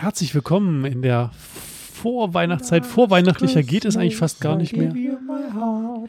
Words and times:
Herzlich 0.00 0.34
willkommen 0.34 0.86
in 0.86 1.02
der 1.02 1.30
Vorweihnachtszeit. 1.92 2.86
Vorweihnachtlicher 2.86 3.62
geht 3.62 3.84
es 3.84 3.98
eigentlich 3.98 4.16
fast 4.16 4.40
gar 4.40 4.56
nicht 4.56 4.74
mehr. 4.74 4.94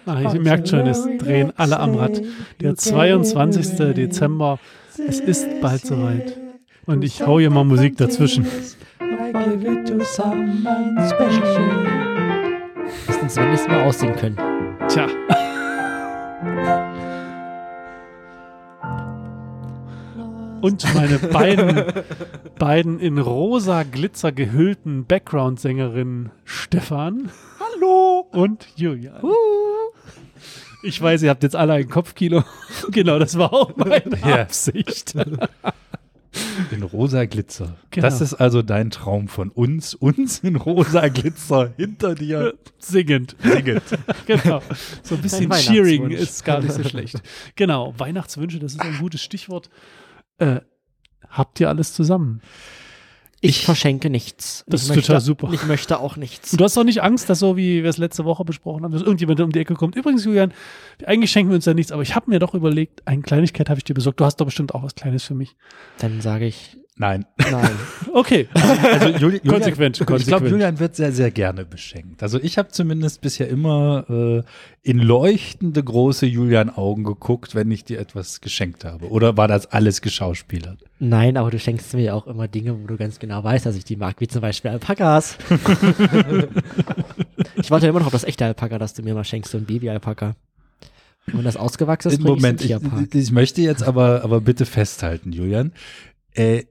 Ah, 0.05 0.33
ihr 0.33 0.39
merkt 0.39 0.69
schon, 0.69 0.87
es 0.87 1.05
drehen 1.17 1.51
alle 1.57 1.77
am 1.77 1.95
Rad. 1.95 2.21
Der 2.61 2.77
22. 2.77 3.93
Dezember. 3.93 4.59
Es 5.09 5.19
ist 5.19 5.45
bald 5.59 5.85
soweit. 5.85 6.39
Und 6.85 7.03
ich 7.03 7.27
hau 7.27 7.37
hier 7.37 7.49
mal 7.49 7.65
Musik 7.65 7.97
dazwischen. 7.97 8.43
Müssen 8.43 8.77
uns 13.21 13.35
wenigstens 13.35 13.67
mal 13.67 13.83
aussehen 13.83 14.15
können. 14.15 14.37
Tja. 14.87 15.07
Und 20.61 20.93
meine 20.93 21.17
beiden, 21.19 21.83
beiden 22.59 22.99
in 22.99 23.17
rosa 23.17 23.83
Glitzer 23.83 24.31
gehüllten 24.31 25.05
Background-Sängerinnen 25.05 26.31
Stefan. 26.45 27.31
Hallo. 27.59 28.27
Und 28.31 28.67
Julian. 28.75 29.21
Ich 30.83 31.01
weiß, 31.01 31.23
ihr 31.23 31.29
habt 31.29 31.43
jetzt 31.43 31.55
alle 31.55 31.73
ein 31.73 31.89
Kopfkino. 31.89 32.43
genau, 32.91 33.19
das 33.19 33.37
war 33.37 33.53
auch 33.53 33.75
meine 33.75 34.17
Ja. 34.25 34.41
Absicht. 34.41 35.13
In 36.71 36.83
rosa 36.83 37.25
Glitzer. 37.25 37.75
Genau. 37.89 38.07
Das 38.07 38.21
ist 38.21 38.35
also 38.35 38.61
dein 38.61 38.89
Traum 38.89 39.27
von 39.27 39.49
uns. 39.49 39.93
Uns 39.95 40.39
in 40.39 40.55
rosa 40.55 41.09
Glitzer 41.09 41.73
hinter 41.75 42.15
dir 42.15 42.53
Singend. 42.79 43.35
singend. 43.43 43.81
Genau. 44.27 44.61
So 45.03 45.15
ein 45.15 45.21
bisschen 45.21 45.51
Cheering 45.51 46.09
ist 46.11 46.45
gar 46.45 46.61
nicht 46.61 46.71
so 46.71 46.83
schlecht. 46.85 47.21
Genau. 47.57 47.93
Weihnachtswünsche, 47.97 48.59
das 48.59 48.73
ist 48.73 48.81
ein 48.81 48.97
gutes 48.99 49.21
Stichwort. 49.21 49.69
Äh, 50.41 50.61
habt 51.29 51.59
ihr 51.59 51.69
alles 51.69 51.93
zusammen? 51.93 52.41
Ich, 53.43 53.65
verschenke 53.65 54.11
nichts. 54.11 54.63
Das 54.67 54.81
ich 54.81 54.89
ist 54.89 54.95
möchte, 54.95 55.07
total 55.07 55.21
super. 55.21 55.49
Ich 55.51 55.65
möchte 55.65 55.99
auch 55.99 56.15
nichts. 56.15 56.51
Und 56.51 56.61
du 56.61 56.63
hast 56.63 56.77
doch 56.77 56.83
nicht 56.83 57.01
Angst, 57.01 57.27
dass 57.27 57.39
so 57.39 57.57
wie 57.57 57.81
wir 57.81 57.89
es 57.89 57.97
letzte 57.97 58.23
Woche 58.23 58.45
besprochen 58.45 58.83
haben, 58.83 58.91
dass 58.91 59.01
irgendjemand 59.01 59.39
um 59.39 59.51
die 59.51 59.59
Ecke 59.59 59.73
kommt. 59.73 59.95
Übrigens, 59.95 60.25
Julian, 60.25 60.53
eigentlich 61.05 61.31
schenken 61.31 61.51
wir 61.51 61.55
uns 61.55 61.65
ja 61.65 61.73
nichts, 61.73 61.91
aber 61.91 62.03
ich 62.03 62.15
habe 62.15 62.29
mir 62.29 62.37
doch 62.37 62.53
überlegt, 62.53 63.07
eine 63.07 63.23
Kleinigkeit 63.23 63.69
habe 63.69 63.79
ich 63.79 63.83
dir 63.83 63.95
besorgt. 63.95 64.19
Du 64.19 64.25
hast 64.25 64.37
doch 64.37 64.45
bestimmt 64.45 64.75
auch 64.75 64.83
was 64.83 64.93
Kleines 64.93 65.23
für 65.23 65.33
mich. 65.33 65.55
Dann 65.97 66.21
sage 66.21 66.45
ich 66.45 66.77
Nein. 66.97 67.25
nein. 67.51 67.71
Okay. 68.13 68.49
Also 68.53 69.07
Juli 69.07 69.37
Julian, 69.37 69.47
Konsequent, 69.47 70.01
Ich 70.01 70.05
glaube, 70.05 70.19
konsequent. 70.19 70.51
Julian 70.51 70.79
wird 70.79 70.97
sehr, 70.97 71.13
sehr 71.13 71.31
gerne 71.31 71.63
beschenkt. 71.63 72.21
Also 72.21 72.41
ich 72.41 72.57
habe 72.57 72.67
zumindest 72.67 73.21
bisher 73.21 73.47
immer 73.47 74.03
äh, 74.09 74.43
in 74.81 74.99
leuchtende 74.99 75.81
große 75.81 76.25
Julian-Augen 76.25 77.05
geguckt, 77.05 77.55
wenn 77.55 77.71
ich 77.71 77.85
dir 77.85 77.99
etwas 77.99 78.41
geschenkt 78.41 78.83
habe. 78.83 79.09
Oder 79.09 79.37
war 79.37 79.47
das 79.47 79.67
alles 79.67 80.01
geschauspielert? 80.01 80.83
Nein, 80.99 81.37
aber 81.37 81.51
du 81.51 81.57
schenkst 81.57 81.93
mir 81.93 82.01
ja 82.01 82.13
auch 82.13 82.27
immer 82.27 82.49
Dinge, 82.49 82.83
wo 82.83 82.85
du 82.85 82.97
ganz 82.97 83.17
genau 83.17 83.41
weißt, 83.41 83.65
dass 83.65 83.77
ich 83.77 83.85
die 83.85 83.95
mag, 83.95 84.19
wie 84.19 84.27
zum 84.27 84.41
Beispiel 84.41 84.71
Alpakas. 84.71 85.37
ich 87.55 87.71
warte 87.71 87.87
immer 87.87 87.99
noch 87.99 88.07
auf 88.07 88.11
das 88.11 88.25
echte 88.25 88.43
Alpaka, 88.43 88.77
das 88.77 88.93
du 88.93 89.03
mir 89.03 89.13
mal 89.13 89.23
schenkst, 89.23 89.51
so 89.51 89.57
ein 89.57 89.65
Baby-Alpaka. 89.65 90.35
Und 91.27 91.37
wenn 91.37 91.45
das 91.45 91.55
ausgewachsen 91.55 92.11
ist, 92.11 92.21
Moment, 92.21 92.59
ich, 92.59 92.67
Tierpark. 92.67 93.15
ich 93.15 93.31
möchte 93.31 93.61
jetzt 93.61 93.83
aber, 93.83 94.25
aber 94.25 94.41
bitte 94.41 94.65
festhalten, 94.65 95.31
Julian. 95.31 95.71
Äh, 96.33 96.63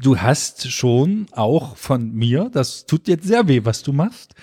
du 0.00 0.18
hast 0.18 0.70
schon 0.70 1.26
auch 1.32 1.76
von 1.76 2.12
mir, 2.12 2.50
das 2.52 2.86
tut 2.86 3.08
jetzt 3.08 3.26
sehr 3.26 3.48
weh, 3.48 3.64
was 3.64 3.82
du 3.82 3.92
machst, 3.92 4.34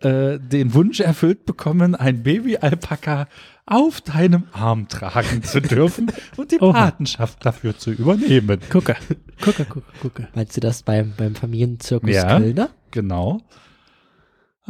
äh, 0.00 0.38
den 0.38 0.74
Wunsch 0.74 1.00
erfüllt 1.00 1.44
bekommen, 1.46 1.94
ein 1.94 2.22
Baby-Alpaka 2.22 3.28
auf 3.66 4.00
deinem 4.00 4.44
Arm 4.52 4.88
tragen 4.88 5.42
zu 5.42 5.60
dürfen 5.62 6.10
und 6.36 6.50
die. 6.52 6.58
Patenschaft 6.58 7.44
dafür 7.44 7.76
zu 7.76 7.90
übernehmen. 7.90 8.60
Gucke. 8.70 8.96
Gucke, 9.40 9.64
gucke, 9.64 9.86
gucke. 10.00 10.28
Meinst 10.34 10.56
du 10.56 10.60
das 10.60 10.82
beim, 10.82 11.12
beim 11.16 11.34
Familienzirkus 11.34 12.10
Ja. 12.10 12.38
Kölner? 12.38 12.70
Genau. 12.90 13.40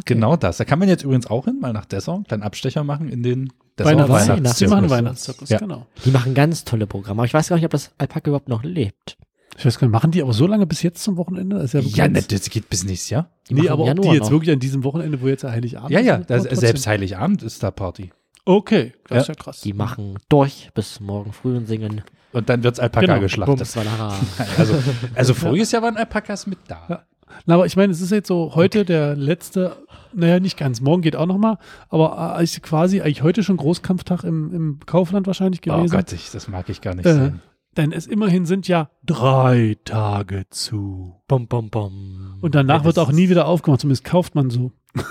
Genau 0.05 0.37
das. 0.37 0.59
Da 0.59 0.65
kann 0.65 0.79
man 0.79 0.89
jetzt 0.89 1.03
übrigens 1.05 1.27
auch 1.27 1.45
hin, 1.47 1.59
mal 1.61 1.73
nach 1.73 1.85
Dessau, 1.85 2.15
einen 2.15 2.25
kleinen 2.25 2.43
Abstecher 2.43 2.85
machen 2.85 3.09
in 3.09 3.23
den 3.23 3.53
Weihnachts 3.87 4.11
Weihnachts- 4.29 4.59
Sie 4.59 4.67
machen 4.67 4.91
Weihnachtszirkus. 4.91 4.91
Weihnachtszirkus, 4.91 5.49
Ja. 5.51 5.59
genau. 5.59 5.87
Die 6.05 6.11
machen 6.11 6.35
ganz 6.35 6.65
tolle 6.65 6.87
Programme. 6.87 7.21
Aber 7.21 7.27
ich 7.27 7.35
weiß 7.35 7.49
gar 7.49 7.57
nicht, 7.57 7.65
ob 7.65 7.71
das 7.71 7.91
Alpaka 7.99 8.29
überhaupt 8.31 8.49
noch 8.49 8.63
lebt. 8.65 9.17
Ich 9.57 9.65
weiß 9.67 9.79
gar 9.79 9.87
nicht, 9.89 9.93
machen 9.93 10.11
die 10.13 10.23
aber 10.23 10.33
so 10.33 10.47
lange 10.47 10.67
bis 10.67 10.83
jetzt 10.83 11.03
zum 11.03 11.17
Wochenende? 11.17 11.57
Das 11.57 11.75
ist 11.75 11.97
ja, 11.97 12.05
Ja, 12.05 12.09
ne, 12.09 12.23
das 12.23 12.49
geht 12.49 12.69
bis 12.69 12.85
nächstes 12.85 13.11
Jahr. 13.11 13.31
Die 13.51 13.55
Nee, 13.55 13.69
aber 13.69 13.83
auch 13.85 13.95
die 13.95 14.09
jetzt 14.11 14.25
noch. 14.25 14.31
wirklich 14.31 14.53
an 14.53 14.61
diesem 14.61 14.85
Wochenende, 14.85 15.21
wo 15.21 15.27
jetzt 15.27 15.43
ja 15.43 15.51
Heiligabend 15.51 15.91
Ja, 15.91 15.99
ist, 16.01 16.07
ja, 16.07 16.19
trotzdem. 16.19 16.57
selbst 16.59 16.87
Heiligabend 16.87 17.43
ist 17.43 17.63
da 17.63 17.71
Party. 17.73 18.11
Okay, 18.45 18.93
das 19.09 19.15
Ja. 19.17 19.21
ist 19.23 19.29
ja 19.29 19.35
krass. 19.35 19.61
Die 19.63 19.73
machen 19.73 20.19
durch 20.29 20.71
bis 20.75 21.01
morgen 21.01 21.33
früh 21.33 21.57
und 21.57 21.67
singen 21.67 22.03
Und 22.33 22.49
dann 22.51 22.63
wird's 22.63 22.79
Alpaka 22.79 23.07
Genau. 23.07 23.21
geschlachtet. 23.21 23.67
Also, 24.59 24.75
also 25.15 25.35
voriges 25.35 25.73
Jahr 25.73 25.83
waren 25.83 25.97
Alpakas 25.97 26.47
mit 26.47 26.59
da. 26.69 27.05
Ja. 27.31 27.35
Na, 27.47 27.55
aber 27.55 27.67
ich 27.67 27.77
meine, 27.77 27.93
es 27.93 28.01
ist 28.01 28.11
jetzt 28.11 28.29
so 28.29 28.53
heute 28.55 28.85
der 28.85 29.17
letzte, 29.17 29.77
naja, 30.13 30.41
nicht 30.41 30.57
ganz, 30.59 30.81
morgen 30.81 31.03
geht 31.03 31.17
auch 31.17 31.27
noch 31.27 31.39
mal, 31.39 31.59
aber 31.89 32.37
äh, 32.39 32.45
ist 32.45 32.63
quasi 32.63 33.01
eigentlich 33.01 33.23
heute 33.23 33.43
schon 33.43 33.57
Großkampftag 33.57 34.25
im, 34.25 34.53
im 34.55 34.81
Kaufland 34.87 35.27
wahrscheinlich 35.27 35.61
Oh 35.69 35.77
gewesen. 35.77 35.95
Gott, 35.95 36.13
ich, 36.13 36.31
das 36.31 36.49
mag 36.49 36.69
ich 36.69 36.81
gar 36.81 36.95
nicht 36.95 37.07
Äh, 37.07 37.15
sehen. 37.15 37.43
denn 37.77 37.93
es 37.93 38.07
immerhin 38.07 38.47
sind 38.47 38.67
ja 38.69 38.91
drei 39.05 39.77
Tage 39.85 40.45
zu. 40.51 41.15
bum, 41.29 41.47
bum, 41.49 41.71
bum. 41.71 42.39
Und 42.41 42.55
danach 42.55 42.81
Ja, 42.81 42.85
wird 42.85 42.99
auch 42.99 43.13
nie 43.13 43.29
wieder 43.29 43.47
aufgemacht, 43.47 43.81
zumindest 43.81 44.05
kauft 44.05 44.35
man 44.35 44.51
so. 44.51 44.73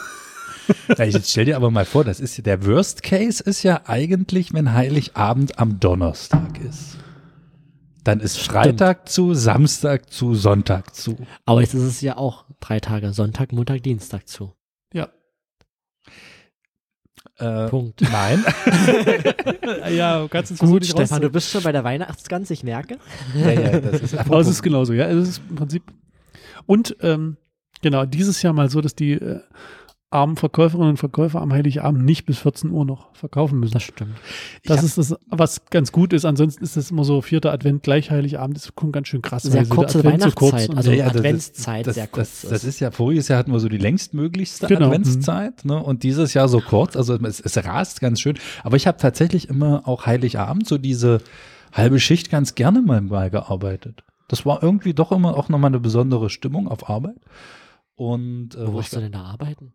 Ich, 0.90 1.14
jetzt 1.14 1.32
stell 1.32 1.46
dir 1.46 1.56
aber 1.56 1.72
mal 1.72 1.86
vor, 1.86 2.04
das 2.04 2.20
ist 2.20 2.46
der 2.46 2.66
Worst 2.66 3.02
Case 3.02 3.42
ist 3.42 3.64
ja 3.64 3.84
eigentlich, 3.86 4.54
wenn 4.54 4.74
Heiligabend 4.74 5.60
am 5.60 5.80
Donnerstag 5.80 6.60
ist. 6.60 6.97
Dann 8.08 8.22
ist 8.22 8.38
Freitag 8.40 9.10
zu, 9.10 9.34
Samstag 9.34 10.14
zu, 10.14 10.34
Sonntag 10.34 10.96
zu. 10.96 11.18
Aber 11.44 11.60
jetzt 11.60 11.74
ist 11.74 11.84
es 11.84 12.00
ja 12.00 12.16
auch 12.16 12.46
drei 12.62 12.80
Tage. 12.80 13.12
Sonntag, 13.12 13.52
Montag, 13.52 13.84
Dienstag 13.84 14.30
zu. 14.30 14.54
Ja. 14.94 15.10
Äh, 17.36 17.68
Punkt. 17.68 18.00
nein. 18.10 18.46
ja, 19.94 20.26
kannst 20.30 20.52
du 20.52 20.54
es 20.54 20.60
Gut, 20.62 20.86
Stefan, 20.86 21.22
du 21.22 21.30
bist 21.30 21.52
schon 21.52 21.64
bei 21.64 21.74
der 21.74 21.84
Weihnachtsgans, 21.84 22.50
ich 22.50 22.64
merke. 22.64 22.98
ja, 23.36 23.52
ja, 23.52 23.80
das 23.82 24.00
ist 24.00 24.18
Aber 24.18 24.40
es 24.40 24.48
ist 24.48 24.64
genauso, 24.64 24.94
ja. 24.94 25.08
Es 25.08 25.28
ist 25.28 25.42
im 25.50 25.58
Prinzip. 25.58 25.84
Und 26.66 26.96
ähm, 27.02 27.36
genau, 27.82 28.06
dieses 28.06 28.42
Jahr 28.42 28.54
mal 28.54 28.70
so, 28.70 28.80
dass 28.80 28.96
die 28.96 29.16
äh, 29.16 29.42
armen 30.10 30.38
Verkäuferinnen 30.38 30.92
und 30.92 30.98
Verkäufer 30.98 31.42
am 31.42 31.52
Heiligabend 31.52 32.06
nicht 32.06 32.26
bis 32.26 32.40
14 32.40 32.72
Uhr 32.72 32.86
noch 32.86 33.14
verkaufen 33.14 33.60
müssen. 33.60 33.74
Das 33.74 33.84
stimmt. 33.84 34.16
Das 34.64 34.82
ist 34.82 34.98
das, 34.98 35.16
was 35.28 35.66
ganz 35.66 35.92
gut 35.92 36.14
ist. 36.14 36.24
Ansonsten 36.24 36.64
ist 36.64 36.78
das 36.78 36.92
immer 36.92 37.04
so 37.04 37.22
vierter 37.22 37.52
Advent 37.52 37.84
gleich 37.84 38.10
Heiligabend. 38.10 38.56
Das 38.56 38.72
schon 38.80 38.92
ganz 38.94 39.10
schön 39.10 39.22
krass. 39.22 39.44
Sehr 39.44 39.66
kurze 39.66 40.00
Advent 40.00 40.24
so 40.24 40.32
kurz 40.32 40.54
Weihnachtszeit, 40.54 40.78
also 40.78 40.92
so. 40.92 40.98
Ja, 40.98 41.06
das 41.08 41.16
Adventszeit 41.18 41.88
das, 41.88 41.96
sehr 41.96 42.08
kurz 42.08 42.42
Das, 42.42 42.50
das 42.50 42.64
ist. 42.64 42.70
ist 42.76 42.80
ja, 42.80 42.92
voriges 42.92 43.28
Jahr 43.28 43.40
hatten 43.40 43.52
wir 43.52 43.60
so 43.60 43.68
die 43.68 43.78
längstmöglichste 43.78 44.68
Genau. 44.68 44.86
Adventszeit 44.88 45.66
ne? 45.66 45.84
und 45.84 46.04
dieses 46.04 46.34
Jahr 46.34 46.48
so 46.48 46.62
kurz. 46.62 46.96
Also 46.96 47.16
es, 47.16 47.42
es 47.42 47.58
rast 47.66 48.00
ganz 48.00 48.22
schön. 48.22 48.38
Aber 48.64 48.78
ich 48.78 48.88
habe 48.88 48.98
tatsächlich 48.98 49.50
immer 49.50 49.88
auch 49.88 50.06
Heiligabend 50.06 50.68
so 50.68 50.78
diese 50.78 51.20
halbe 51.74 52.00
Schicht 52.00 52.30
ganz 52.30 52.56
gerne 52.56 52.82
mal, 52.82 53.02
mal 53.02 53.30
gearbeitet. 53.30 54.04
Das 54.30 54.46
war 54.46 54.64
irgendwie 54.64 54.94
doch 54.94 55.12
immer 55.12 55.36
auch 55.36 55.50
nochmal 55.50 55.70
eine 55.70 55.80
besondere 55.82 56.30
Stimmung 56.30 56.70
auf 56.70 56.90
Arbeit. 56.90 57.18
Und 57.96 58.56
äh, 58.56 58.72
Wo 58.72 58.80
ich, 58.80 58.90
du 58.90 59.00
denn 59.00 59.12
da 59.12 59.24
arbeiten? 59.24 59.74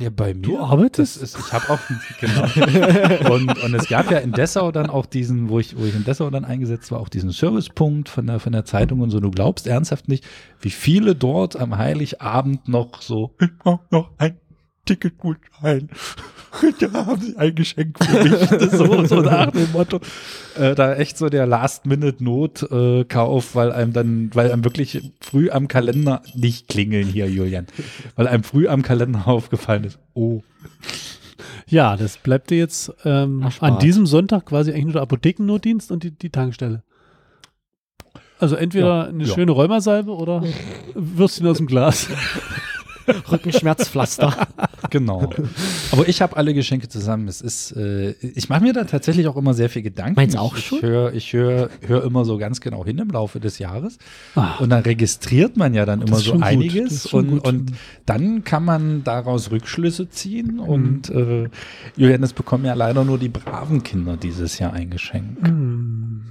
Ja, 0.00 0.10
bei 0.10 0.34
mir. 0.34 0.42
Du 0.42 0.58
arbeitest? 0.58 1.22
Ist, 1.22 1.38
ich 1.38 1.52
habe 1.52 1.70
auch, 1.70 1.78
genau. 2.20 3.30
und, 3.34 3.62
und 3.62 3.74
es 3.74 3.88
gab 3.88 4.10
ja 4.10 4.18
in 4.18 4.32
Dessau 4.32 4.72
dann 4.72 4.88
auch 4.88 5.06
diesen, 5.06 5.48
wo 5.48 5.58
ich, 5.58 5.78
wo 5.78 5.84
ich 5.84 5.94
in 5.94 6.04
Dessau 6.04 6.30
dann 6.30 6.44
eingesetzt 6.44 6.90
war, 6.90 7.00
auch 7.00 7.08
diesen 7.08 7.30
Servicepunkt 7.30 8.08
von 8.08 8.26
der, 8.26 8.40
von 8.40 8.52
der 8.52 8.64
Zeitung 8.64 9.00
und 9.00 9.10
so. 9.10 9.20
Du 9.20 9.30
glaubst 9.30 9.66
ernsthaft 9.66 10.08
nicht, 10.08 10.24
wie 10.60 10.70
viele 10.70 11.14
dort 11.14 11.56
am 11.56 11.76
Heiligabend 11.76 12.68
noch 12.68 13.02
so, 13.02 13.34
ich 13.40 13.56
brauche 13.58 13.84
noch 13.90 14.10
ein 14.18 14.38
Ticketgutschein. 14.86 15.90
Da 16.80 17.06
haben 17.06 17.20
sie 17.20 17.36
ein 17.36 17.54
Geschenk 17.54 18.02
für 18.02 18.22
mich. 18.24 18.32
Das 18.50 18.72
so, 18.72 19.04
so 19.04 19.20
nach 19.20 19.50
dem 19.50 19.70
Motto. 19.72 20.00
Äh, 20.58 20.74
da 20.74 20.94
echt 20.94 21.18
so 21.18 21.28
der 21.28 21.46
Last-Minute-Not-Kauf, 21.46 23.52
äh, 23.52 23.54
weil 23.54 23.72
einem 23.72 23.92
dann, 23.92 24.30
weil 24.34 24.50
einem 24.50 24.64
wirklich 24.64 25.10
früh 25.20 25.50
am 25.50 25.68
Kalender 25.68 26.22
nicht 26.34 26.68
klingeln 26.68 27.06
hier, 27.06 27.28
Julian. 27.30 27.66
Weil 28.16 28.28
einem 28.28 28.42
früh 28.42 28.68
am 28.68 28.82
Kalender 28.82 29.28
aufgefallen 29.28 29.84
ist, 29.84 29.98
oh, 30.14 30.42
Ja, 31.66 31.96
das 31.96 32.18
bleibt 32.18 32.50
dir 32.50 32.58
jetzt 32.58 32.92
ähm, 33.04 33.42
Erspart. 33.42 33.72
an 33.72 33.78
diesem 33.78 34.06
Sonntag 34.06 34.46
quasi 34.46 34.72
eigentlich 34.72 34.84
nur 34.86 34.92
der 34.94 35.02
Apothekennotdienst 35.02 35.92
und 35.92 36.02
die, 36.02 36.10
die 36.10 36.30
Tankstelle. 36.30 36.82
Also 38.38 38.56
entweder 38.56 38.86
Ja, 38.86 39.02
eine 39.04 39.24
ja. 39.24 39.34
schöne 39.34 39.52
Rheumasalbe 39.52 40.12
oder 40.12 40.42
Würstchen 40.94 41.46
aus 41.46 41.58
dem 41.58 41.66
Glas. 41.66 42.08
Rückenschmerzpflaster. 43.30 44.48
Genau. 44.90 45.30
Aber 45.92 46.08
ich 46.08 46.22
habe 46.22 46.36
alle 46.36 46.54
Geschenke 46.54 46.88
zusammen. 46.88 47.28
Es 47.28 47.40
ist, 47.40 47.72
äh, 47.76 48.12
ich 48.12 48.48
mache 48.48 48.62
mir 48.62 48.72
da 48.72 48.84
tatsächlich 48.84 49.26
auch 49.28 49.36
immer 49.36 49.54
sehr 49.54 49.68
viel 49.68 49.82
Gedanken. 49.82 50.14
Meinst 50.16 50.36
du 50.36 50.40
auch 50.40 50.56
ich, 50.56 50.66
schon? 50.66 50.78
Ich 50.78 50.84
höre 50.84 51.12
ich 51.14 51.32
hör, 51.32 51.70
hör 51.86 52.04
immer 52.04 52.24
so 52.24 52.38
ganz 52.38 52.60
genau 52.60 52.84
hin 52.84 52.98
im 52.98 53.08
Laufe 53.08 53.40
des 53.40 53.58
Jahres. 53.58 53.98
Ah. 54.34 54.56
Und 54.58 54.70
dann 54.70 54.82
registriert 54.82 55.56
man 55.56 55.74
ja 55.74 55.86
dann 55.86 56.00
Das 56.00 56.08
immer 56.08 56.18
so 56.18 56.32
gut. 56.32 56.40
Das 56.42 56.48
einiges. 56.48 57.06
Und, 57.06 57.30
gut. 57.30 57.46
und 57.46 57.72
dann 58.06 58.44
kann 58.44 58.64
man 58.64 59.04
daraus 59.04 59.50
Rückschlüsse 59.50 60.08
ziehen. 60.08 60.54
Mhm. 60.54 60.60
Und 60.60 61.10
äh, 61.10 61.48
Julian, 61.96 62.22
es 62.22 62.32
bekommen 62.32 62.64
ja 62.64 62.74
leider 62.74 63.04
nur 63.04 63.18
die 63.18 63.28
braven 63.28 63.82
Kinder 63.82 64.16
dieses 64.16 64.58
Jahr 64.58 64.72
ein 64.72 64.90
Geschenk. 64.90 65.46
Hm. 65.46 66.22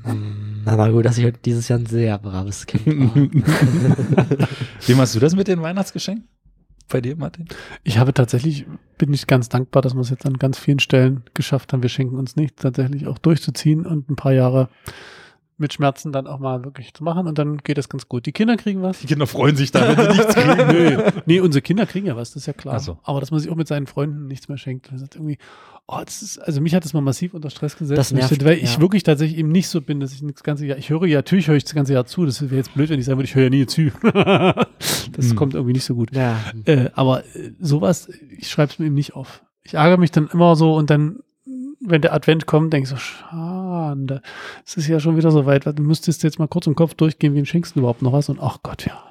Na, 0.65 0.77
war 0.77 0.91
gut, 0.91 1.05
dass 1.05 1.17
ich 1.17 1.25
heute 1.25 1.39
dieses 1.43 1.67
Jahr 1.67 1.79
ein 1.79 1.85
sehr 1.85 2.17
braves 2.17 2.65
Kind 2.65 3.15
war. 3.15 4.25
Wie 4.87 4.93
machst 4.93 5.15
du 5.15 5.19
das 5.19 5.35
mit 5.35 5.47
den 5.47 5.61
Weihnachtsgeschenken? 5.61 6.27
Bei 6.89 7.01
dir, 7.01 7.15
Martin? 7.15 7.45
Ich 7.83 7.99
habe 7.99 8.13
tatsächlich, 8.13 8.65
bin 8.97 9.13
ich 9.13 9.27
ganz 9.27 9.47
dankbar, 9.47 9.83
dass 9.83 9.93
wir 9.93 10.01
es 10.01 10.09
jetzt 10.09 10.25
an 10.25 10.37
ganz 10.37 10.57
vielen 10.57 10.79
Stellen 10.79 11.23
geschafft 11.35 11.71
haben. 11.71 11.83
Wir 11.83 11.89
schenken 11.89 12.17
uns 12.17 12.35
nicht, 12.35 12.57
tatsächlich 12.57 13.07
auch 13.07 13.19
durchzuziehen 13.19 13.85
und 13.85 14.09
ein 14.09 14.15
paar 14.15 14.33
Jahre 14.33 14.69
mit 15.59 15.73
Schmerzen 15.73 16.11
dann 16.11 16.25
auch 16.27 16.39
mal 16.39 16.63
wirklich 16.63 16.93
zu 16.93 17.03
machen 17.03 17.27
und 17.27 17.37
dann 17.37 17.57
geht 17.57 17.77
das 17.77 17.89
ganz 17.89 18.07
gut. 18.07 18.25
Die 18.25 18.31
Kinder 18.31 18.57
kriegen 18.57 18.81
was. 18.81 18.99
Die 18.99 19.07
Kinder 19.07 19.27
freuen 19.27 19.55
sich 19.55 19.71
da, 19.71 19.87
wenn 19.87 20.11
sie 20.11 20.17
nichts 20.17 20.33
kriegen. 20.35 20.67
Nö, 20.71 21.11
nee, 21.25 21.39
unsere 21.39 21.61
Kinder 21.61 21.85
kriegen 21.85 22.07
ja 22.07 22.15
was, 22.15 22.29
das 22.31 22.43
ist 22.43 22.47
ja 22.47 22.53
klar. 22.53 22.79
So. 22.79 22.97
Aber 23.03 23.19
dass 23.19 23.31
man 23.31 23.39
sich 23.39 23.51
auch 23.51 23.55
mit 23.55 23.67
seinen 23.67 23.87
Freunden 23.87 24.27
nichts 24.27 24.47
mehr 24.49 24.57
schenkt. 24.57 24.91
Das 24.91 25.01
ist 25.01 25.15
irgendwie, 25.15 25.37
oh, 25.87 25.99
das 26.03 26.21
ist, 26.21 26.37
also 26.39 26.61
mich 26.61 26.73
hat 26.75 26.85
das 26.85 26.93
mal 26.93 27.01
massiv 27.01 27.33
unter 27.33 27.49
Stress 27.49 27.77
gesetzt. 27.77 27.97
Das 27.99 28.11
nervt, 28.11 28.43
weil 28.45 28.57
ich 28.57 28.75
ja. 28.75 28.81
wirklich 28.81 29.03
tatsächlich 29.03 29.37
eben 29.37 29.51
nicht 29.51 29.67
so 29.67 29.81
bin, 29.81 29.99
dass 29.99 30.13
ich 30.13 30.21
das 30.21 30.43
ganze 30.43 30.65
Jahr, 30.65 30.77
ich 30.77 30.89
höre 30.89 31.05
ja, 31.05 31.17
natürlich 31.19 31.47
höre 31.47 31.55
ich 31.55 31.63
das 31.65 31.75
ganze 31.75 31.93
Jahr 31.93 32.05
zu. 32.05 32.25
Das 32.25 32.41
wäre 32.41 32.55
jetzt 32.55 32.73
blöd, 32.73 32.89
wenn 32.89 32.99
ich 32.99 33.05
sagen 33.05 33.17
würde, 33.19 33.27
ich 33.27 33.35
höre 33.35 33.43
ja 33.43 33.49
nie 33.49 33.65
zu. 33.65 33.91
das 34.03 35.29
Hm. 35.29 35.35
kommt 35.35 35.53
irgendwie 35.55 35.73
nicht 35.73 35.85
so 35.85 35.95
gut. 35.95 36.15
ja. 36.15 36.37
Äh, 36.65 36.89
aber 36.93 37.23
sowas, 37.59 38.09
ich 38.37 38.49
schreibe 38.49 38.71
es 38.71 38.79
mir 38.79 38.85
eben 38.85 38.95
nicht 38.95 39.13
auf. 39.15 39.43
Ich 39.63 39.73
ärgere 39.73 39.97
mich 39.97 40.11
dann 40.11 40.29
immer 40.31 40.55
so 40.55 40.75
und 40.75 40.89
dann, 40.89 41.19
wenn 41.81 42.01
der 42.01 42.13
Advent 42.13 42.45
kommt, 42.45 42.73
denke 42.73 42.83
ich 42.85 42.89
so, 42.89 42.97
schade, 42.97 44.21
es 44.65 44.75
ist 44.77 44.87
ja 44.87 44.99
schon 44.99 45.15
wieder 45.17 45.31
so 45.31 45.45
weit, 45.45 45.65
du 45.65 45.81
müsstest 45.81 46.23
jetzt 46.23 46.39
mal 46.39 46.47
kurz 46.47 46.67
im 46.67 46.75
Kopf 46.75 46.93
durchgehen, 46.93 47.33
wem 47.35 47.45
schenkst 47.45 47.75
du 47.75 47.79
überhaupt 47.79 48.01
noch 48.01 48.13
was? 48.13 48.29
Und 48.29 48.39
ach 48.41 48.59
Gott, 48.63 48.85
ja. 48.85 49.01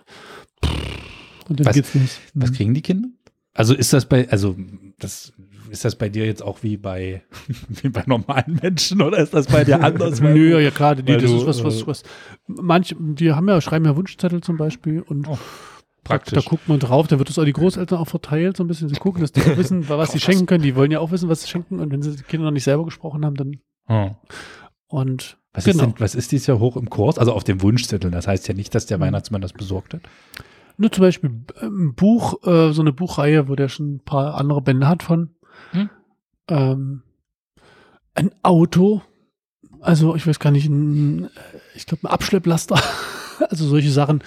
Und 1.49 1.61
dann 1.61 1.67
Was- 1.67 1.75
geht's 1.75 1.95
los. 1.95 2.19
Was 2.35 2.53
kriegen 2.53 2.75
die 2.75 2.83
Kinder? 2.83 3.09
Also 3.55 3.75
ist 3.75 3.93
das 3.93 4.07
bei, 4.07 4.29
also 4.31 4.55
das 5.01 5.33
ist 5.71 5.85
das 5.85 5.97
bei 5.97 6.09
dir 6.09 6.25
jetzt 6.27 6.43
auch 6.43 6.63
wie 6.63 6.77
bei, 6.77 7.23
wie 7.69 7.89
bei 7.89 8.05
normalen 8.07 8.59
Menschen 8.63 9.03
oder 9.03 9.19
ist 9.19 9.35
das 9.35 9.47
bei 9.49 9.65
dir 9.65 9.83
anders? 9.83 10.21
Nö, 10.21 10.51
du- 10.53 10.63
ja 10.63 10.71
klar, 10.71 10.95
nee, 10.95 11.03
das 11.17 11.25
du, 11.25 11.39
ist 11.39 11.47
was, 11.47 11.65
was, 11.65 11.83
äh, 11.83 11.87
was. 11.87 12.03
Manche, 12.47 12.95
die 12.99 13.33
haben 13.33 13.49
ja, 13.49 13.61
schreiben 13.61 13.85
ja 13.87 13.97
Wunschzettel 13.97 14.43
zum 14.43 14.57
Beispiel 14.59 15.01
und 15.03 15.27
Oh, 15.29 15.39
da, 16.09 16.15
da 16.15 16.19
praktisch. 16.25 16.45
guckt 16.47 16.69
man 16.69 16.79
drauf, 16.79 17.07
da 17.07 17.19
wird 17.19 17.29
das 17.29 17.39
auch 17.39 17.45
die 17.45 17.53
Großeltern 17.53 17.99
auch 17.99 18.09
verteilt, 18.09 18.57
so 18.57 18.65
ein 18.65 18.67
bisschen. 18.67 18.89
Sie 18.89 18.97
gucken, 18.97 19.21
dass 19.21 19.33
die 19.33 19.41
wissen, 19.57 19.89
was 19.89 20.13
sie 20.13 20.21
schenken 20.21 20.47
können. 20.47 20.63
Die 20.63 20.75
wollen 20.77 20.91
ja 20.91 21.01
auch 21.01 21.11
wissen, 21.11 21.29
was 21.29 21.43
sie 21.43 21.49
schenken. 21.49 21.81
Und 21.81 21.91
wenn 21.93 22.03
sie 22.03 22.17
die 22.17 22.23
Kinder 22.23 22.47
noch 22.47 22.53
nicht 22.53 22.65
selber 22.65 22.85
gesprochen 22.85 23.25
haben, 23.25 23.35
dann 23.37 23.59
Oh. 23.91 24.11
und 24.89 25.39
Was, 25.55 25.65
genau. 25.65 25.77
ist 25.77 25.81
denn, 25.87 25.95
was 26.01 26.15
ist 26.15 26.31
dieses 26.33 26.47
Jahr 26.47 26.59
hoch 26.59 26.77
im 26.77 26.91
Kurs? 26.91 27.19
Also 27.19 27.33
auf 27.33 27.43
dem 27.45 27.63
Wunschzettel. 27.63 28.11
Das 28.11 28.27
heißt 28.29 28.47
ja 28.49 28.55
nicht, 28.55 28.75
dass 28.75 28.87
der 28.87 28.99
Mhm. 28.99 29.03
Weihnachtsmann 29.03 29.41
das 29.41 29.53
besorgt 29.55 29.95
hat. 29.95 30.03
Nur 30.77 30.93
zum 30.93 31.03
Beispiel 31.03 31.31
ähm, 31.61 31.89
ein 31.89 31.95
Buch, 31.95 32.43
äh, 32.47 32.73
so 32.73 32.83
eine 32.83 32.93
Buchreihe, 32.93 33.49
wo 33.49 33.55
der 33.57 33.69
schon 33.69 33.95
ein 33.97 34.01
paar 34.01 34.35
andere 34.35 34.61
Bände 34.63 34.87
hat 34.87 35.03
von. 35.03 35.31
Hm. 35.73 35.91
Ähm, 36.49 37.03
ein 38.15 38.31
Auto, 38.43 39.03
also 39.81 40.15
ich 40.17 40.27
weiß 40.27 40.39
gar 40.39 40.51
nicht, 40.51 40.67
ein, 40.69 41.25
äh, 41.25 41.29
ich 41.75 41.87
glaube 41.87 42.07
ein 42.07 42.13
Abschlepplaster, 42.13 42.81
also 43.49 43.67
solche 43.67 43.91
Sachen. 43.91 44.23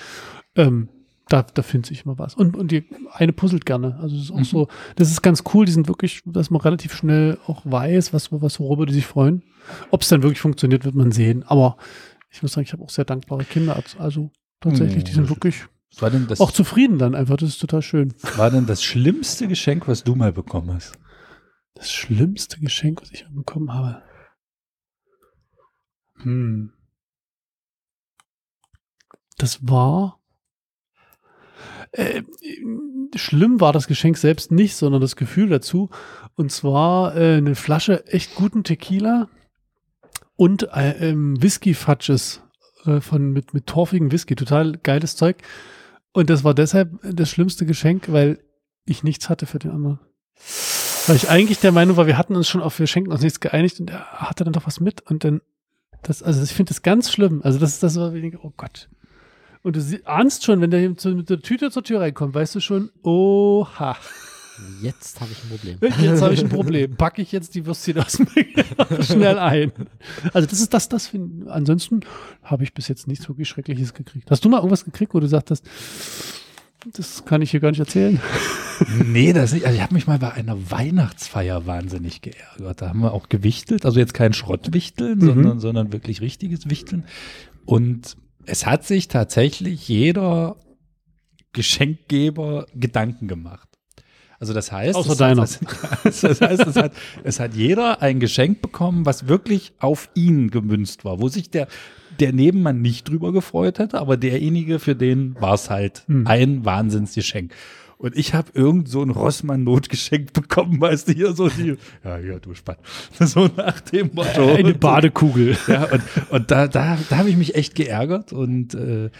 Ähm, 0.56 0.90
da, 1.32 1.44
da 1.44 1.62
findet 1.62 1.88
sich 1.88 2.06
immer 2.06 2.18
was. 2.18 2.36
Und, 2.36 2.58
und 2.58 2.72
die 2.72 2.86
eine 3.12 3.34
puzzelt 3.34 3.66
gerne. 3.66 3.96
Also 4.02 4.16
das 4.16 4.26
ist 4.26 4.32
auch 4.32 4.38
Mhm. 4.38 4.44
so, 4.44 4.68
das 4.96 5.10
ist 5.12 5.22
ganz 5.22 5.44
cool, 5.54 5.66
die 5.66 5.72
sind 5.72 5.88
wirklich, 5.88 6.22
dass 6.26 6.50
man 6.50 6.62
relativ 6.62 6.94
schnell 6.96 7.38
auch 7.48 7.62
weiß, 7.66 8.14
was, 8.14 8.32
was 8.32 8.60
worüber 8.60 8.86
die 8.86 8.94
sich 8.94 9.06
freuen. 9.06 9.44
Ob 9.92 10.02
es 10.02 10.10
dann 10.10 10.24
wirklich 10.24 10.42
funktioniert, 10.42 10.84
wird 10.86 10.96
man 10.96 11.12
sehen. 11.12 11.44
Aber 11.44 11.78
ich 12.30 12.42
muss 12.42 12.54
sagen, 12.54 12.66
ich 12.66 12.74
habe 12.74 12.84
auch 12.84 12.90
sehr 12.90 13.06
dankbare 13.06 13.46
Kinder. 13.46 13.82
Also 13.98 14.32
tatsächlich, 14.60 15.04
die 15.04 15.12
sind 15.14 15.30
wirklich 15.30 15.66
das, 16.00 16.40
auch 16.40 16.52
zufrieden 16.52 16.98
dann 16.98 17.16
einfach. 17.16 17.38
Das 17.38 17.50
ist 17.50 17.60
total 17.60 17.82
schön. 17.82 18.14
war 18.38 18.50
denn 18.50 18.66
das 18.66 18.84
schlimmste 18.84 19.48
Geschenk, 19.48 19.88
was 19.88 20.04
du 20.04 20.16
mal 20.16 20.32
bekommen 20.32 20.74
hast? 20.74 20.98
Das 21.76 21.92
schlimmste 21.92 22.60
Geschenk, 22.60 23.02
was 23.02 23.12
ich 23.12 23.26
bekommen 23.30 23.74
habe. 23.74 24.02
Hm. 26.18 26.74
Das 29.38 29.68
war. 29.68 30.21
Äh, 31.92 32.24
schlimm 33.16 33.60
war 33.60 33.74
das 33.74 33.88
Geschenk 33.88 34.18
selbst 34.18 34.52
nicht, 34.52 34.76
sondern 34.76 35.02
das 35.02 35.16
Gefühl 35.16 35.50
dazu. 35.50 35.90
Und 36.36 36.52
zwar 36.52 37.16
äh, 37.16 37.38
eine 37.38 37.56
Flasche 37.56 38.08
echt 38.08 38.36
guten 38.36 38.64
Tequila 38.64 39.30
und 40.36 40.64
äh, 40.74 41.10
ähm, 41.10 41.42
Whisky-Fudges 41.42 42.42
äh, 42.86 43.02
von 43.02 43.32
mit, 43.32 43.54
mit 43.54 43.68
torfigem 43.68 44.12
Whisky. 44.12 44.36
Total 44.36 44.78
geiles 44.78 45.16
Zeug. 45.16 45.38
Und 46.14 46.30
das 46.30 46.44
war 46.44 46.54
deshalb 46.54 46.92
das 47.04 47.30
schlimmste 47.30 47.66
Geschenk, 47.66 48.12
weil 48.12 48.40
ich 48.86 49.04
nichts 49.04 49.30
hatte 49.30 49.46
für 49.46 49.60
den 49.60 49.72
anderen. 49.72 50.00
Weil 51.08 51.16
ich 51.16 51.30
eigentlich 51.30 51.60
der 51.60 51.72
Meinung 51.72 51.98
war, 51.98 52.08
wir 52.08 52.18
hatten 52.18 52.36
uns 52.36 52.48
schon 52.48 52.62
auf, 52.62 52.80
wir 52.80 52.88
schenken 52.88 53.12
uns 53.12 53.22
nichts 53.22 53.40
geeinigt 53.40 53.80
und 53.80 53.90
er 53.90 54.06
hatte 54.12 54.44
dann 54.44 54.54
doch 54.54 54.66
was 54.66 54.80
mit 54.80 55.02
und 55.02 55.24
dann, 55.24 55.42
das, 56.04 56.22
also 56.22 56.44
ich 56.44 56.54
finde 56.54 56.70
das 56.70 56.82
ganz 56.82 57.12
schlimm. 57.12 57.42
Also 57.44 57.60
das 57.60 57.74
ist 57.74 57.84
das 57.84 57.96
war 57.96 58.14
weniger, 58.14 58.40
oh 58.44 58.54
Gott. 58.56 58.90
Und 59.64 59.76
du 59.76 59.82
sie- 59.82 60.06
ahnst 60.06 60.44
schon, 60.44 60.60
wenn 60.62 60.72
der 60.72 60.90
mit 60.90 61.30
der 61.30 61.40
Tüte 61.42 61.70
zur 61.72 61.84
Tür 61.84 62.02
reinkommt, 62.02 62.34
weißt 62.34 62.56
du 62.56 62.60
schon, 62.60 62.90
oha, 63.04 63.96
Jetzt 64.84 65.20
habe 65.20 65.32
ich 65.32 65.44
ein 65.44 65.50
Problem. 65.50 65.78
jetzt 66.04 66.22
habe 66.22 66.34
ich 66.36 66.42
ein 66.44 66.50
Problem. 66.50 66.96
Packe 66.96 67.22
ich 67.24 67.32
jetzt 67.32 67.56
die 67.56 67.66
Würstchen 67.66 67.98
aus 67.98 68.12
dem 68.14 68.28
schnell 69.02 69.40
ein. 69.40 69.72
Also 70.34 70.48
das 70.48 70.60
ist 70.60 70.72
das, 70.74 70.88
das 70.88 71.08
find, 71.08 71.48
ansonsten 71.50 72.02
habe 72.44 72.64
ich 72.64 72.74
bis 72.76 72.88
jetzt 72.88 73.08
nichts 73.08 73.28
wirklich 73.28 73.50
Schreckliches 73.50 73.96
gekriegt. 73.96 74.30
Hast 74.30 74.46
du 74.46 74.50
mal 74.50 74.58
irgendwas 74.58 74.86
gekriegt, 74.86 75.16
wo 75.16 75.20
du 75.20 75.26
sagtest, 75.28 75.66
das 76.94 77.26
kann 77.26 77.42
ich 77.42 77.50
hier 77.52 77.60
gar 77.60 77.72
nicht 77.72 77.80
erzählen? 77.80 78.22
Nee, 79.04 79.34
das 79.34 79.54
nicht. 79.54 79.66
Also 79.66 79.76
ich 79.78 79.82
habe 79.84 79.94
mich 79.96 80.06
mal 80.06 80.20
bei 80.20 80.32
einer 80.32 80.70
Weihnachtsfeier 80.72 81.66
wahnsinnig 81.66 82.22
geärgert. 82.22 82.82
Da 82.82 82.90
haben 82.90 83.00
wir 83.02 83.14
auch 83.14 83.30
gewichtelt, 83.30 83.86
also 83.86 84.00
jetzt 84.00 84.14
kein 84.14 84.34
Schrottwichteln, 84.34 85.20
Mhm. 85.20 85.26
sondern, 85.26 85.60
sondern 85.60 85.94
wirklich 85.94 86.22
richtiges 86.22 86.70
Wichteln. 86.70 87.06
Und 87.66 88.16
es 88.46 88.66
hat 88.66 88.86
sich 88.86 89.08
tatsächlich 89.08 89.88
jeder 89.88 90.58
Geschenkgeber 91.54 92.66
Gedanken 92.74 93.28
gemacht. 93.28 93.68
Also 94.40 94.54
das 94.54 94.72
heißt, 94.72 94.96
Außer 94.96 95.12
es 95.12 95.18
deiner. 95.20 95.44
Hat, 95.44 95.60
das, 96.04 96.22
das 96.22 96.42
heißt, 96.42 96.66
es 96.66 96.76
hat, 96.76 96.94
es 97.24 97.40
hat 97.40 97.54
jeder 97.54 98.02
ein 98.02 98.20
Geschenk 98.20 98.62
bekommen, 98.64 99.06
was 99.06 99.28
wirklich 99.28 99.74
auf 99.78 100.10
ihn 100.16 100.50
gemünzt 100.50 101.06
war, 101.06 101.22
wo 101.22 101.28
sich 101.28 101.52
der, 101.52 101.68
der 102.20 102.34
Nebenmann 102.34 102.82
nicht 102.82 103.08
drüber 103.08 103.34
gefreut 103.34 103.78
hätte, 103.78 104.00
aber 104.00 104.18
derjenige, 104.18 104.80
für 104.80 104.96
den 104.96 105.40
war 105.40 105.54
es 105.54 105.70
halt 105.70 106.04
Hm. 106.08 106.26
ein 106.26 106.66
Wahnsinnsgeschenk. 106.66 107.54
Und 108.02 108.18
ich 108.18 108.34
habe 108.34 108.52
irgend 108.56 108.90
so 108.90 109.04
ein 109.04 109.12
Rossmann-Notgeschenk 109.12 110.34
bekommen, 110.34 110.82
weißt 110.82 111.08
du, 111.08 111.14
hier 111.14 111.34
so 111.34 111.50
die, 111.50 111.78
ja, 112.04 112.18
ja, 112.18 112.40
du 112.40 112.56
Spann. 112.56 112.78
So 113.20 113.48
nach 113.56 113.80
dem 113.82 114.10
Motto. 114.14 114.56
Eine 114.56 114.74
Badekugel. 114.74 115.56
Ja, 115.68 115.84
und, 115.84 116.02
und 116.32 116.50
da, 116.50 116.68
da, 116.68 116.98
da 117.10 117.18
habe 117.18 117.30
ich 117.30 117.38
mich 117.38 117.54
echt 117.54 117.76
geärgert 117.76 118.34
und 118.34 118.74
äh, 118.74 119.12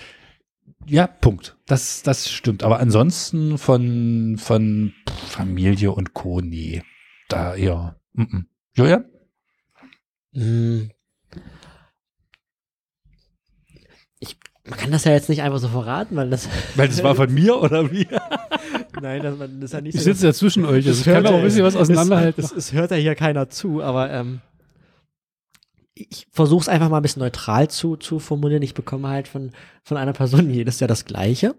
ja, 0.88 1.06
Punkt. 1.06 1.58
Das, 1.68 2.02
das 2.02 2.32
stimmt. 2.32 2.64
Aber 2.64 2.80
ansonsten 2.80 3.60
von, 3.60 4.38
von 4.40 4.94
Familie 5.28 5.92
und 5.92 6.16
Co. 6.16 6.42
Nee. 6.42 6.82
Da 7.30 7.54
eher. 7.54 8.00
Mm 8.14 8.24
-mm. 8.24 8.44
Julian? 8.74 9.06
Hm. 10.34 10.90
Ich, 14.20 14.38
man 14.66 14.80
kann 14.80 14.92
das 14.92 15.04
ja 15.04 15.12
jetzt 15.12 15.30
nicht 15.30 15.44
einfach 15.44 15.60
so 15.60 15.68
verraten, 15.68 16.16
weil 16.16 16.32
das. 16.32 16.50
Weil 16.76 16.88
das 16.88 17.04
war 17.04 17.14
von 17.14 17.32
mir 17.32 17.62
oder 17.62 17.92
wie? 17.92 18.08
Nein, 19.02 19.22
das, 19.24 19.38
das 19.38 19.50
ist 19.50 19.74
ja 19.74 19.82
nicht 19.82 19.96
Ich 19.96 20.02
sitze 20.04 20.28
ja 20.28 20.34
zwischen 20.34 20.66
euch, 20.66 20.88
also 20.88 21.00
ich 21.00 21.06
kann 21.06 21.26
auch 21.26 21.32
ja- 21.32 21.38
ein 21.38 21.44
bisschen 21.44 21.64
was 21.64 21.76
auseinanderhalten. 21.76 22.44
Es, 22.44 22.52
es, 22.52 22.58
es 22.58 22.74
hört 22.74 22.92
ja 22.92 22.98
hier 22.98 23.16
keiner 23.16 23.50
zu, 23.50 23.82
aber 23.82 24.12
ähm, 24.12 24.42
ich 25.94 26.28
versuche 26.32 26.62
es 26.62 26.70
einfach 26.70 26.90
mal 26.90 26.98
ein 26.98 27.04
bisschen 27.04 27.22
neutral 27.22 27.70
zu, 27.70 27.96
zu 27.96 28.20
formulieren. 28.20 28.64
Ich 28.64 28.74
bekomme 28.74 29.10
halt 29.10 29.28
von, 29.28 29.52
von 29.84 29.98
einer 29.98 30.14
Person 30.14 30.50
jedes 30.54 30.80
Jahr 30.80 30.88
das 30.88 31.06
Gleiche, 31.06 31.56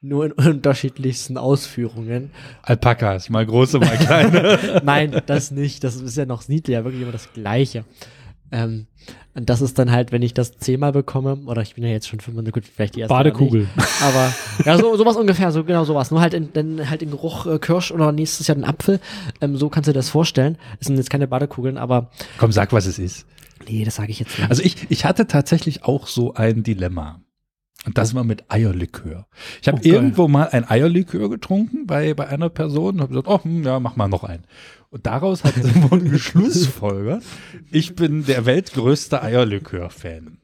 nur 0.00 0.26
in 0.26 0.32
unterschiedlichsten 0.32 1.38
Ausführungen. 1.38 2.30
Alpakas, 2.62 3.30
mal 3.30 3.46
große, 3.46 3.78
mal 3.78 3.96
kleine. 3.96 4.80
Nein, 4.84 5.22
das 5.26 5.50
nicht. 5.50 5.82
Das 5.84 5.96
ist 5.96 6.16
ja 6.16 6.26
noch 6.26 6.46
niedlicher, 6.48 6.84
wirklich 6.84 7.02
immer 7.02 7.12
das 7.12 7.32
Gleiche. 7.32 7.84
Ähm, 8.52 8.86
und 9.34 9.50
das 9.50 9.60
ist 9.60 9.78
dann 9.78 9.90
halt, 9.90 10.12
wenn 10.12 10.22
ich 10.22 10.34
das 10.34 10.56
zehnmal 10.58 10.92
bekomme, 10.92 11.36
oder 11.46 11.62
ich 11.62 11.74
bin 11.74 11.84
ja 11.84 11.90
jetzt 11.90 12.08
schon 12.08 12.20
fünfmal, 12.20 12.44
gut, 12.52 12.64
vielleicht 12.64 12.96
die 12.96 13.00
erste. 13.00 13.14
Badekugel. 13.14 13.68
Nicht, 13.76 14.02
aber 14.02 14.32
ja, 14.64 14.78
so, 14.78 14.96
sowas 14.96 15.16
ungefähr, 15.16 15.52
so 15.52 15.62
genau 15.64 15.84
sowas. 15.84 16.10
Nur 16.10 16.20
halt 16.20 16.34
in, 16.34 16.52
dann 16.52 16.88
halt 16.88 17.02
in 17.02 17.10
Geruch 17.10 17.46
äh, 17.46 17.58
Kirsch 17.58 17.90
oder 17.92 18.12
nächstes 18.12 18.46
Jahr 18.46 18.56
den 18.56 18.64
Apfel. 18.64 19.00
Ähm, 19.40 19.56
so 19.56 19.68
kannst 19.68 19.88
du 19.88 19.92
dir 19.92 19.98
das 19.98 20.08
vorstellen. 20.08 20.56
Es 20.80 20.86
sind 20.86 20.96
jetzt 20.96 21.10
keine 21.10 21.28
Badekugeln, 21.28 21.76
aber 21.76 22.10
Komm, 22.38 22.52
sag, 22.52 22.72
was 22.72 22.86
es 22.86 22.98
ist. 22.98 23.26
nee, 23.68 23.84
das 23.84 23.96
sage 23.96 24.10
ich 24.10 24.20
jetzt 24.20 24.38
nicht. 24.38 24.48
Also 24.48 24.62
ich, 24.62 24.76
ich 24.90 25.04
hatte 25.04 25.26
tatsächlich 25.26 25.84
auch 25.84 26.06
so 26.06 26.34
ein 26.34 26.62
Dilemma. 26.62 27.20
Und 27.86 27.96
das 27.96 28.14
war 28.14 28.24
mit 28.24 28.50
Eierlikör. 28.50 29.26
Ich 29.62 29.68
habe 29.68 29.78
Oh, 29.80 29.86
irgendwo 29.86 30.26
mal 30.28 30.48
ein 30.50 30.68
Eierlikör 30.68 31.30
getrunken 31.30 31.86
bei, 31.86 32.14
bei 32.14 32.26
einer 32.26 32.48
Person 32.48 32.96
und 32.96 33.00
habe 33.00 33.10
gesagt, 33.10 33.28
oh, 33.28 33.42
hm, 33.44 33.62
ja, 33.62 33.78
mach 33.78 33.94
mal 33.94 34.08
noch 34.08 34.24
einen. 34.24 34.44
Und 34.90 35.06
daraus 35.06 35.44
hat 35.44 35.54
wurde 35.90 36.04
geschlussfolgert, 36.10 37.22
ich 37.70 37.94
bin 37.94 38.24
der 38.26 38.44
weltgrößte 38.44 39.22
Eierlikör-Fan. 39.22 40.38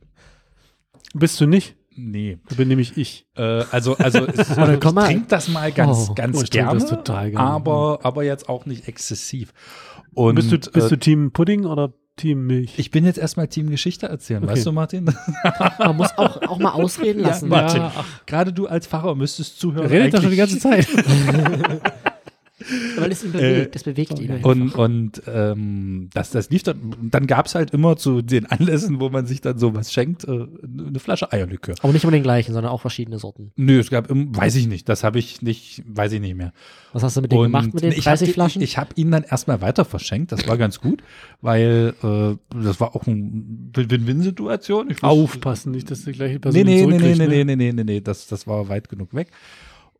Bist 1.15 1.41
du 1.41 1.47
nicht? 1.47 1.77
Nee. 1.95 2.39
Da 2.49 2.55
bin 2.55 2.69
nämlich 2.69 2.97
ich. 2.97 3.27
Äh, 3.37 3.65
also, 3.71 3.97
also 3.97 4.25
es, 4.27 4.49
ich 4.51 4.57
trinke 4.57 5.27
das 5.29 5.49
mal 5.49 5.73
ganz, 5.73 6.09
Oh. 6.11 6.15
ganz 6.15 6.39
Oh, 6.39 6.45
gerne, 6.49 6.79
das 6.81 6.89
total 6.89 7.31
gerne. 7.33 7.45
aber, 7.47 8.01
aber 8.03 8.25
jetzt 8.25 8.49
auch 8.49 8.67
nicht 8.67 8.89
exzessiv. 8.89 9.53
Und, 10.15 10.37
bist 10.37 10.53
du, 10.53 10.59
bist 10.59 10.87
äh, 10.87 10.89
du 10.91 10.99
Team 10.99 11.33
Pudding 11.33 11.65
oder 11.67 11.93
Team 12.23 12.47
Milch. 12.47 12.79
Ich 12.79 12.93
bin 12.93 13.05
jetzt 13.05 13.19
erstmal 13.19 13.49
Team 13.49 13.69
Geschichte 13.69 14.07
erzählen, 14.07 14.45
Okay. 14.45 14.52
weißt 14.52 14.67
du, 14.67 14.71
Martin? 14.73 15.05
Man 15.81 15.97
muss 15.97 16.17
auch, 16.17 16.41
auch 16.43 16.59
mal 16.59 16.71
ausreden 16.71 17.21
lassen. 17.23 17.50
Ja, 17.50 17.62
Martin. 17.62 17.81
Ja, 17.83 17.93
ach. 17.97 18.05
Gerade 18.26 18.52
du 18.52 18.69
als 18.69 18.87
Pfarrer 18.87 19.17
müsstest 19.17 19.59
zuhören. 19.59 19.87
Er 19.87 19.91
redet 19.91 20.14
da 20.14 20.23
schon 20.23 20.31
die 20.31 20.37
ganze 20.37 20.59
Zeit. 20.61 20.87
Weil 22.97 23.12
es 23.12 23.25
ihn 23.25 23.33
bewegt. 23.33 23.76
es 23.76 23.83
bewegt 23.85 24.19
ihn 24.19 24.31
einfach. 24.31 24.49
Und, 24.50 24.75
und 24.75 25.23
ähm, 25.26 26.09
das, 26.12 26.31
das 26.31 26.50
lief 26.50 26.62
dann, 26.62 26.95
dann 27.02 27.26
gab 27.26 27.47
es 27.47 27.54
halt 27.54 27.71
immer 27.73 27.97
zu 27.97 28.23
den 28.23 28.47
Anlässen, 28.47 29.00
wo 29.00 29.09
man 29.11 29.26
sich 29.26 29.40
dann 29.40 29.59
sowas 29.59 29.92
schenkt, 29.92 30.25
äh, 30.25 30.47
eine 30.62 30.99
Flasche 30.99 31.33
Eierlikör. 31.33 31.75
Aber 31.83 31.92
nicht 31.92 32.02
immer 32.04 32.12
den 32.12 32.23
gleichen, 32.23 32.52
sondern 32.52 32.73
auch 32.73 32.81
verschiedene 32.81 33.19
Sorten. 33.19 33.52
Nö, 33.57 33.78
es 33.78 33.90
gab, 33.90 34.07
weiß 34.11 34.57
ich 34.57 34.66
nicht, 34.66 34.88
das 34.88 35.04
habe 35.04 35.19
ich 35.19 35.42
nicht, 35.42 35.83
weiß 35.87 36.12
ich 36.12 36.21
nicht 36.21 36.35
mehr. 36.37 36.52
Was 36.92 37.02
hast 37.02 37.16
du 37.16 37.23
mit 37.23 37.33
denen 37.33 37.45
gemacht, 37.45 37.73
mit 37.75 37.83
den 37.83 37.92
ich 37.92 37.99
hab 37.99 38.12
30 38.14 38.28
die- 38.28 38.33
Flaschen? 38.35 38.62
Ich, 38.62 38.71
ich 38.73 38.78
habe 38.78 38.90
ihn 38.97 39.11
dann 39.11 39.23
erstmal 39.25 39.61
weiter 39.61 39.85
verschenkt, 39.85 40.33
das 40.33 40.47
war 40.47 40.57
ganz 40.59 40.81
gut, 40.81 41.02
weil 41.40 41.95
äh, 42.02 42.37
das 42.62 42.81
war 42.81 42.95
auch 42.95 43.07
eine 43.07 43.31
Win-Win-Situation. 43.75 44.95
Aufpassen, 45.02 45.73
nicht, 45.73 45.90
dass 45.90 46.04
die 46.04 46.12
gleiche 46.12 46.38
Person 46.40 46.59
Nee, 46.61 46.64
nee, 46.64 46.75
nee, 46.75 46.87
nee, 46.87 46.99
zurückkriegt, 46.99 47.19
nee, 47.19 47.26
nee, 47.26 47.45
ne? 47.45 47.57
nee, 47.57 47.73
nee, 47.73 47.85
nee, 47.85 48.00
das, 48.00 48.26
das 48.26 48.47
war 48.47 48.69
weit 48.69 48.88
genug 48.88 49.14
weg. 49.14 49.28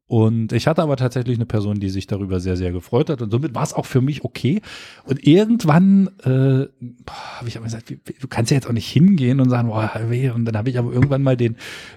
Und 0.07 0.53
ich 0.53 0.67
hatte 0.67 0.83
aber 0.83 0.97
tatsächlich 0.97 1.39
eine 1.39 1.47
Person, 1.47 1.81
die 1.81 1.89
sich 1.89 2.07
darüber 2.07 2.39
sehr, 2.39 2.57
sehr 2.57 2.71
gefreut 2.71 3.09
hat. 3.09 3.23
Und 3.23 3.31
somit 3.31 3.55
war 3.55 3.63
es 3.63 3.73
auch 3.73 3.87
für 3.87 4.03
mich 4.03 4.25
okay. 4.25 4.61
Und 5.05 5.27
irgendwann 5.27 6.11
äh, 6.23 6.69
habe 7.09 7.49
ich 7.49 7.57
aber 7.57 7.65
gesagt, 7.65 7.91
du 7.91 8.29
kannst 8.29 8.51
ja 8.51 8.57
jetzt 8.57 8.67
auch 8.67 8.73
nicht 8.73 8.89
hingehen 8.89 9.41
und 9.41 9.49
sagen, 9.49 9.69
boah, 9.69 9.91
weh. 10.09 10.29
Und 10.31 10.45
dann 10.45 10.57
habe 10.57 10.69
ich 10.69 10.79
aber 10.79 10.93
irgendwann 10.93 11.23
mal 11.23 11.37
den, 11.37 11.57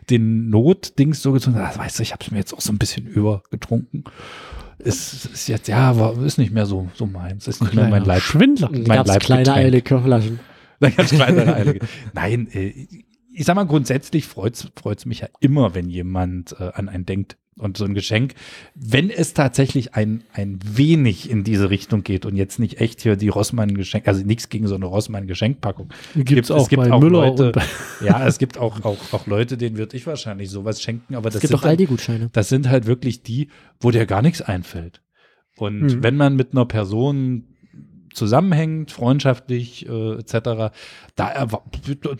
den 0.09 0.49
Notdings 0.49 1.21
so 1.21 1.33
gezogen, 1.33 1.57
ah, 1.57 1.73
weißt 1.75 1.99
du, 1.99 2.03
ich 2.03 2.13
habe 2.13 2.23
es 2.23 2.31
mir 2.31 2.37
jetzt 2.37 2.53
auch 2.53 2.61
so 2.61 2.71
ein 2.71 2.77
bisschen 2.77 3.05
übergetrunken. 3.05 4.05
Es 4.77 5.25
ist 5.25 5.47
jetzt, 5.47 5.67
ja, 5.67 5.89
aber 5.89 6.17
ist 6.23 6.37
nicht 6.37 6.53
mehr 6.53 6.65
so, 6.65 6.87
so 6.93 7.05
meins. 7.05 7.47
Ist 7.47 7.61
nicht 7.61 7.73
mehr 7.73 7.89
mein 7.89 8.05
Leib. 8.05 8.21
Schwindler. 8.21 8.69
Da 8.71 8.77
mein 8.77 8.99
es 8.99 9.19
kleine 9.19 9.43
Leibgetränk. 9.43 9.47
Eierlikörflaschen. 9.49 10.39
Da 10.81 10.89
gab's 10.89 11.11
kleinere 11.11 11.55
Heilige. 11.55 11.87
Nein, 12.13 12.49
äh, 12.51 12.87
ich 13.31 13.45
sag 13.45 13.55
mal, 13.55 13.63
grundsätzlich 13.63 14.25
freut's 14.25 14.69
freut's 14.75 15.05
mich 15.05 15.21
ja 15.21 15.29
immer, 15.39 15.73
wenn 15.73 15.89
jemand 15.89 16.53
äh, 16.59 16.71
an 16.73 16.89
einen 16.89 17.05
denkt. 17.05 17.37
Und 17.57 17.77
so 17.77 17.85
ein 17.85 17.93
Geschenk, 17.93 18.33
wenn 18.75 19.09
es 19.09 19.33
tatsächlich 19.33 19.93
ein, 19.95 20.25
ein 20.33 20.59
wenig 20.65 21.29
in 21.29 21.45
diese 21.45 21.69
Richtung 21.69 22.03
geht 22.03 22.25
und 22.25 22.35
jetzt 22.35 22.59
nicht 22.59 22.81
echt 22.81 22.99
hier 23.01 23.15
die 23.15 23.29
Rossmann-Geschenk, 23.29 24.09
also 24.09 24.25
nichts 24.25 24.49
gegen 24.49 24.67
so 24.67 24.75
eine 24.75 24.85
Rossmann-Geschenkpackung. 24.85 25.87
Gibt's 26.15 26.51
auch 26.51 26.63
es 26.63 26.67
gibt 26.69 26.91
auch 26.91 26.99
Müller 26.99 27.27
Leute, 27.29 27.53
ja, 28.03 28.27
es 28.27 28.39
gibt 28.39 28.57
auch, 28.57 28.83
auch, 28.83 28.97
auch 29.13 29.25
Leute, 29.25 29.55
denen 29.57 29.77
würde 29.77 29.95
ich 29.95 30.05
wahrscheinlich 30.05 30.49
sowas 30.49 30.81
schenken, 30.81 31.15
aber 31.15 31.29
das 31.29 31.35
Es 31.35 31.41
gibt 31.41 31.51
sind 31.51 31.59
auch 31.61 31.65
Aldi-Gutscheine. 31.65 32.29
das 32.33 32.49
sind 32.49 32.67
halt 32.67 32.87
wirklich 32.87 33.23
die, 33.23 33.47
wo 33.79 33.89
dir 33.89 34.05
gar 34.05 34.21
nichts 34.21 34.41
einfällt. 34.41 35.01
Und 35.57 35.79
Mhm. 35.79 36.03
wenn 36.03 36.17
man 36.17 36.35
mit 36.35 36.51
einer 36.51 36.65
Person 36.65 37.54
zusammenhängt, 38.15 38.91
freundschaftlich 38.91 39.87
äh, 39.87 40.19
etc., 40.19 40.73
da 41.15 41.47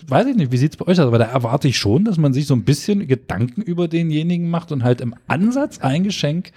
weiß 0.08 0.28
ich 0.28 0.36
nicht, 0.36 0.52
wie 0.52 0.58
sieht's 0.58 0.78
bei 0.78 0.86
euch 0.88 1.00
aus, 1.00 1.08
aber 1.08 1.18
da 1.18 1.26
erwarte 1.26 1.68
ich 1.68 1.78
schon, 1.78 2.06
dass 2.06 2.18
man 2.18 2.34
sich 2.34 2.48
so 2.48 2.56
ein 2.56 2.64
bisschen 2.64 3.08
Gedanken 3.08 3.62
über 3.62 3.88
denjenigen 3.88 4.50
macht 4.50 4.72
und 4.72 4.84
halt 4.84 5.02
im 5.02 5.16
Ansatz 5.28 5.80
ein 5.80 6.04
Geschenk 6.04 6.52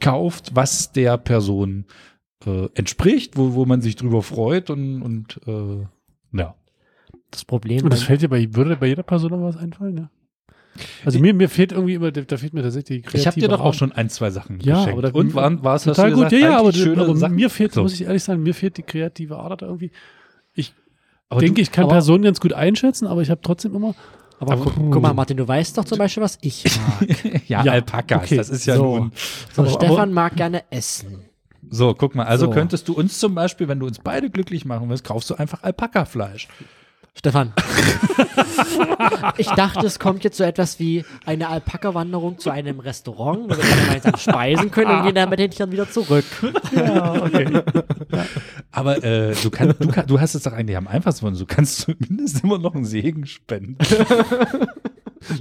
kauft, 0.00 0.54
was 0.54 0.92
der 0.92 1.16
Person 1.18 1.86
äh, 2.46 2.68
entspricht, 2.74 3.36
wo, 3.36 3.54
wo 3.54 3.64
man 3.64 3.80
sich 3.80 3.96
drüber 3.96 4.22
freut 4.22 4.70
und, 4.70 5.02
und 5.02 5.40
äh, 5.46 5.86
ja. 6.36 6.54
Das 7.30 7.44
Problem 7.44 7.84
Und 7.84 7.92
das 7.92 8.02
fällt 8.02 8.22
dir 8.22 8.28
bei, 8.28 8.54
würde 8.54 8.76
bei 8.76 8.86
jeder 8.86 9.02
Person 9.02 9.32
noch 9.32 9.42
was 9.42 9.56
einfallen, 9.56 9.96
ja? 9.96 10.10
Also 11.04 11.18
mir, 11.20 11.34
mir 11.34 11.48
fehlt 11.48 11.72
irgendwie 11.72 11.94
immer, 11.94 12.10
da 12.12 12.36
fehlt 12.36 12.54
mir 12.54 12.62
tatsächlich 12.62 13.02
die 13.10 13.16
Ich 13.18 13.26
habe 13.26 13.38
dir 13.40 13.48
doch 13.48 13.60
auch 13.60 13.74
schon 13.74 13.92
ein, 13.92 14.08
zwei 14.10 14.30
Sachen 14.30 14.60
Ja, 14.60 14.76
geschenkt. 14.76 14.92
aber 14.98 15.02
da- 15.10 15.14
und 15.18 15.34
waren, 15.34 15.62
war 15.64 15.76
es, 15.76 15.84
Total 15.84 16.10
du 16.10 16.16
gut, 16.16 16.24
gesagt, 16.30 16.42
ja, 16.42 16.50
ja, 16.50 16.58
aber, 16.58 16.72
schöne 16.72 17.02
aber 17.02 17.16
Sachen? 17.16 17.34
mir 17.34 17.50
fehlt, 17.50 17.72
So. 17.72 17.82
muss 17.82 17.94
ich 17.94 18.02
ehrlich 18.02 18.22
sagen, 18.22 18.42
mir 18.42 18.54
fehlt 18.54 18.76
die 18.76 18.82
kreative 18.82 19.38
Ader 19.38 19.56
da 19.56 19.66
irgendwie. 19.66 19.90
Ich 20.54 20.72
Aber 21.28 21.40
denke, 21.40 21.56
du- 21.56 21.60
ich 21.62 21.72
kann 21.72 21.88
Personen 21.88 22.24
ganz 22.24 22.40
gut 22.40 22.52
einschätzen, 22.52 23.06
aber 23.06 23.22
ich 23.22 23.30
habe 23.30 23.40
trotzdem 23.42 23.74
immer. 23.74 23.94
aber 24.40 24.52
aber- 24.52 24.64
gu 24.70 24.90
guck 24.90 25.02
mal, 25.02 25.12
Martin, 25.14 25.36
du 25.36 25.46
weißt 25.48 25.76
doch 25.78 25.84
zum 25.84 25.98
Beispiel, 25.98 26.22
was 26.22 26.38
ich 26.42 26.64
mag. 27.00 27.08
ja, 27.48 27.64
Ja, 27.64 27.72
Alpakas, 27.72 28.22
okay. 28.22 28.36
das 28.36 28.50
ist 28.50 28.66
ja 28.66 28.76
So. 28.76 28.98
nun. 28.98 29.12
So, 29.52 29.62
Aber- 29.62 29.70
Stefan 29.70 30.12
mag 30.12 30.36
gerne 30.36 30.62
essen. 30.70 31.24
So, 31.70 31.92
guck 31.92 32.14
mal, 32.14 32.24
also 32.24 32.46
So. 32.46 32.52
könntest 32.52 32.88
du 32.88 32.94
uns 32.94 33.18
zum 33.18 33.34
Beispiel, 33.34 33.68
wenn 33.68 33.78
du 33.80 33.86
uns 33.86 33.98
beide 33.98 34.30
glücklich 34.30 34.64
machen 34.64 34.88
willst, 34.88 35.04
kaufst 35.04 35.28
du 35.28 35.34
einfach 35.34 35.62
Alpakafleisch. 35.64 36.48
Stefan. 37.14 37.52
ich 39.38 39.48
dachte, 39.48 39.86
es 39.86 39.98
kommt 39.98 40.24
jetzt 40.24 40.36
so 40.36 40.44
etwas 40.44 40.78
wie 40.78 41.04
eine 41.26 41.48
Alpaka-Wanderung 41.48 42.38
zu 42.38 42.50
einem 42.50 42.80
Restaurant, 42.80 43.44
wo 43.44 43.56
wir 43.56 43.56
gemeinsam 43.56 44.16
speisen 44.16 44.70
können 44.70 44.90
und 44.90 45.04
gehen 45.04 45.14
dann 45.14 45.30
mit 45.30 45.38
den 45.38 45.50
Tieren 45.50 45.72
wieder 45.72 45.90
zurück. 45.90 46.24
Ja, 46.74 47.22
okay. 47.22 47.62
Aber 48.70 49.02
äh, 49.02 49.34
du, 49.42 49.50
kann, 49.50 49.74
du, 49.78 49.88
kann, 49.88 50.06
du 50.06 50.20
hast 50.20 50.34
es 50.34 50.42
doch 50.42 50.52
eigentlich 50.52 50.76
am 50.76 50.86
einfachsten 50.86 51.24
gefunden. 51.24 51.38
Du 51.38 51.46
kannst 51.46 51.80
zumindest 51.80 52.44
immer 52.44 52.58
noch 52.58 52.74
einen 52.74 52.84
Segen 52.84 53.26
spenden. 53.26 53.76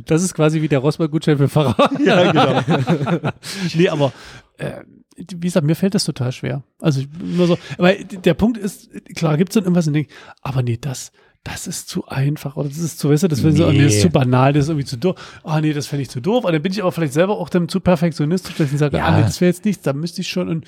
Das 0.06 0.24
ist 0.24 0.34
quasi 0.34 0.62
wie 0.64 0.68
der 0.68 0.80
Rossmann-Gutschein 0.80 1.38
für 1.38 1.48
Fahrer. 1.48 1.92
ja, 2.04 2.32
genau. 2.32 3.32
nee, 3.76 3.88
aber 3.88 4.12
äh, 4.58 4.82
wie 5.18 5.48
gesagt, 5.48 5.66
mir 5.66 5.76
fällt 5.76 5.96
das 5.96 6.04
total 6.04 6.32
schwer. 6.32 6.64
Also 6.80 7.02
ich 7.02 7.10
bin 7.10 7.34
immer 7.34 7.48
so, 7.48 7.58
aber 7.78 7.94
der 7.94 8.34
Punkt 8.34 8.58
ist, 8.58 8.90
klar, 9.16 9.38
gibt 9.38 9.50
es 9.50 9.56
dann 9.56 9.64
irgendwas 9.64 9.88
und 9.88 9.94
denke, 9.94 10.14
aber 10.42 10.62
nee, 10.62 10.78
das, 10.80 11.12
das 11.50 11.66
ist 11.66 11.88
zu 11.88 12.08
einfach 12.08 12.58
oder 12.58 12.68
das 12.68 12.78
ist 12.80 13.00
zu, 13.00 13.10
weißt 13.10 13.24
du, 13.24 13.28
das, 13.30 13.42
nee. 13.42 13.52
so, 13.52 13.72
nee, 13.72 13.84
das 13.84 13.94
ist 13.96 14.02
zu 14.02 14.10
banal, 14.10 14.52
das 14.52 14.66
ist 14.66 14.70
irgendwie 14.70 14.86
zu 14.86 14.98
doof. 14.98 15.16
Ah 15.44 15.62
nee, 15.62 15.72
das 15.72 15.88
fände 15.88 16.02
ich 16.04 16.10
zu 16.10 16.20
doof. 16.22 16.44
Und 16.44 16.52
dann 16.52 16.62
bin 16.62 16.74
ich 16.74 16.82
aber 16.82 16.92
vielleicht 16.92 17.14
selber 17.14 17.38
auch 17.38 17.48
dann 17.50 17.70
zu 17.70 17.80
perfektionistisch, 17.80 18.56
dass 18.58 18.72
ich 18.74 18.78
sage, 18.78 18.98
Ja. 18.98 19.06
ah 19.06 19.16
nee, 19.18 19.24
das 19.24 19.40
wäre 19.40 19.50
jetzt 19.50 19.64
nichts, 19.64 19.82
da 19.84 19.94
müsste 19.94 20.20
ich 20.22 20.28
schon. 20.28 20.50
Und 20.50 20.66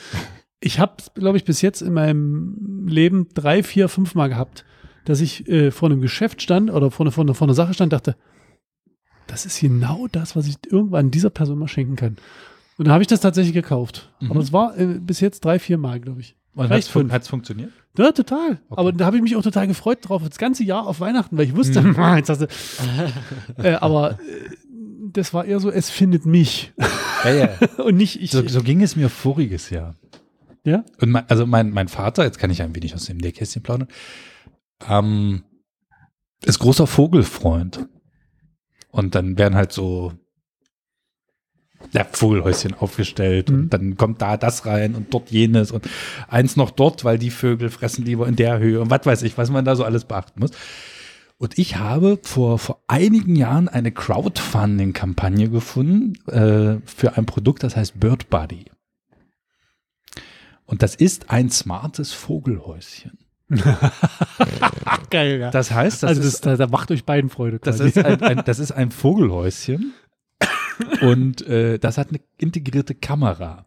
ich 0.61 0.79
habe, 0.79 0.93
glaube 1.15 1.37
ich, 1.37 1.43
bis 1.43 1.61
jetzt 1.61 1.81
in 1.81 1.93
meinem 1.93 2.87
Leben 2.87 3.27
drei, 3.33 3.61
vier, 3.63 3.89
fünf 3.89 4.15
Mal 4.15 4.29
gehabt, 4.29 4.63
dass 5.05 5.19
ich 5.21 5.47
äh, 5.49 5.71
vor 5.71 5.89
einem 5.89 5.99
Geschäft 6.01 6.41
stand 6.41 6.71
oder 6.71 6.91
vor, 6.91 7.05
einer- 7.05 7.11
vor, 7.11 7.25
vor 7.35 7.47
einer 7.47 7.53
Sache 7.55 7.73
stand, 7.73 7.91
dachte, 7.91 8.15
das 9.27 9.45
ist 9.45 9.59
genau 9.59 10.07
das, 10.11 10.35
was 10.35 10.47
ich 10.47 10.55
irgendwann 10.69 11.11
dieser 11.11 11.29
Person 11.29 11.59
mal 11.59 11.67
schenken 11.67 11.95
kann. 11.95 12.17
Und 12.77 12.85
dann 12.87 12.93
habe 12.93 13.03
ich 13.03 13.07
das 13.07 13.19
tatsächlich 13.21 13.53
gekauft. 13.53 14.13
Mhm. 14.21 14.31
Aber 14.31 14.39
es 14.39 14.53
war 14.53 14.77
äh, 14.77 14.85
bis 14.99 15.19
jetzt 15.19 15.43
drei, 15.43 15.59
vier 15.59 15.77
Mal, 15.77 15.99
glaube 15.99 16.21
ich. 16.21 16.35
Und 16.55 16.67
Vielleicht 16.67 16.93
hat's, 16.95 17.27
fun 17.27 17.31
funktioniert? 17.31 17.71
Ja, 17.97 18.11
total. 18.11 18.51
Okay. 18.51 18.59
Aber 18.69 18.91
da 18.91 19.05
habe 19.05 19.17
ich 19.17 19.23
mich 19.23 19.35
auch 19.35 19.43
total 19.43 19.67
gefreut 19.67 19.99
drauf, 20.01 20.21
das 20.27 20.37
ganze 20.37 20.63
Jahr 20.63 20.87
auf 20.87 20.99
Weihnachten, 20.99 21.37
weil 21.37 21.45
ich 21.45 21.55
wusste, 21.55 21.81
Mhm. 21.81 21.95
jetzt 22.17 22.29
hast 22.29 22.41
du, 22.41 22.47
äh, 23.63 23.73
aber 23.73 24.13
äh, 24.13 24.15
das 25.11 25.33
war 25.33 25.45
eher 25.45 25.59
so, 25.59 25.69
es 25.71 25.89
findet 25.89 26.25
mich 26.25 26.73
Ja, 27.23 27.31
ja. 27.31 27.49
und 27.83 27.95
nicht 27.95 28.21
ich. 28.21 28.31
So, 28.31 28.47
so 28.47 28.61
ging 28.61 28.81
es 28.81 28.95
mir 28.95 29.09
voriges 29.09 29.69
Jahr. 29.69 29.95
Ja? 30.65 30.83
Und 30.99 31.11
mein, 31.11 31.29
also 31.29 31.45
mein, 31.45 31.71
mein 31.71 31.87
Vater, 31.87 32.23
jetzt 32.23 32.37
kann 32.39 32.51
ich 32.51 32.61
ein 32.61 32.75
wenig 32.75 32.93
aus 32.93 33.05
dem 33.05 33.17
Nähkästchen 33.17 33.63
plaudern, 33.63 33.87
ähm, 34.87 35.43
ist 36.43 36.59
großer 36.59 36.87
Vogelfreund. 36.87 37.87
Und 38.91 39.15
dann 39.15 39.37
werden 39.37 39.55
halt 39.55 39.71
so 39.71 40.13
ja, 41.91 42.05
Vogelhäuschen 42.11 42.73
aufgestellt 42.73 43.49
Mhm. 43.49 43.55
und 43.55 43.69
dann 43.73 43.97
kommt 43.97 44.21
da 44.21 44.37
das 44.37 44.65
rein 44.65 44.95
und 44.95 45.13
dort 45.13 45.31
jenes 45.31 45.71
und 45.71 45.87
eins 46.27 46.55
noch 46.55 46.71
dort, 46.71 47.03
weil 47.05 47.17
die 47.17 47.31
Vögel 47.31 47.69
fressen 47.69 48.05
lieber 48.05 48.27
in 48.27 48.35
der 48.35 48.59
Höhe 48.59 48.79
und 48.81 48.89
was 48.89 49.05
weiß 49.05 49.23
ich, 49.23 49.37
was 49.37 49.49
man 49.49 49.65
da 49.65 49.75
so 49.75 49.83
alles 49.83 50.05
beachten 50.05 50.39
muss. 50.39 50.51
Und 51.37 51.57
ich 51.57 51.77
habe 51.77 52.19
vor, 52.21 52.59
vor 52.59 52.81
einigen 52.87 53.35
Jahren 53.37 53.69
eine 53.69 53.93
Crowdfunding-Kampagne 53.93 55.49
gefunden 55.49 56.15
äh, 56.29 56.81
für 56.85 57.15
ein 57.15 57.25
Produkt, 57.25 57.63
das 57.63 57.77
heißt 57.77 57.97
Bird 57.97 58.29
Buddy. 58.29 58.65
Und 60.65 60.83
das 60.83 60.95
ist 60.95 61.29
ein 61.31 61.49
smartes 61.49 62.11
Vogelhäuschen. 62.11 63.17
Geil, 65.09 65.39
ja. 65.39 65.49
Das 65.49 65.71
heißt, 65.71 66.03
das 66.03 66.09
also 66.09 66.21
das, 66.21 66.33
ist, 66.33 66.45
da, 66.45 66.55
da 66.57 66.67
macht 66.67 66.91
euch 66.91 67.05
beiden 67.05 67.29
Freude. 67.29 67.59
das 67.59 67.79
ist, 67.79 67.97
ein, 67.97 68.21
ein, 68.21 68.43
das 68.45 68.59
ist 68.59 68.71
ein 68.71 68.91
Vogelhäuschen 68.91 69.93
und 71.01 71.45
äh, 71.47 71.79
das 71.79 71.97
hat 71.97 72.09
eine 72.09 72.19
integrierte 72.37 72.95
Kamera. 72.95 73.65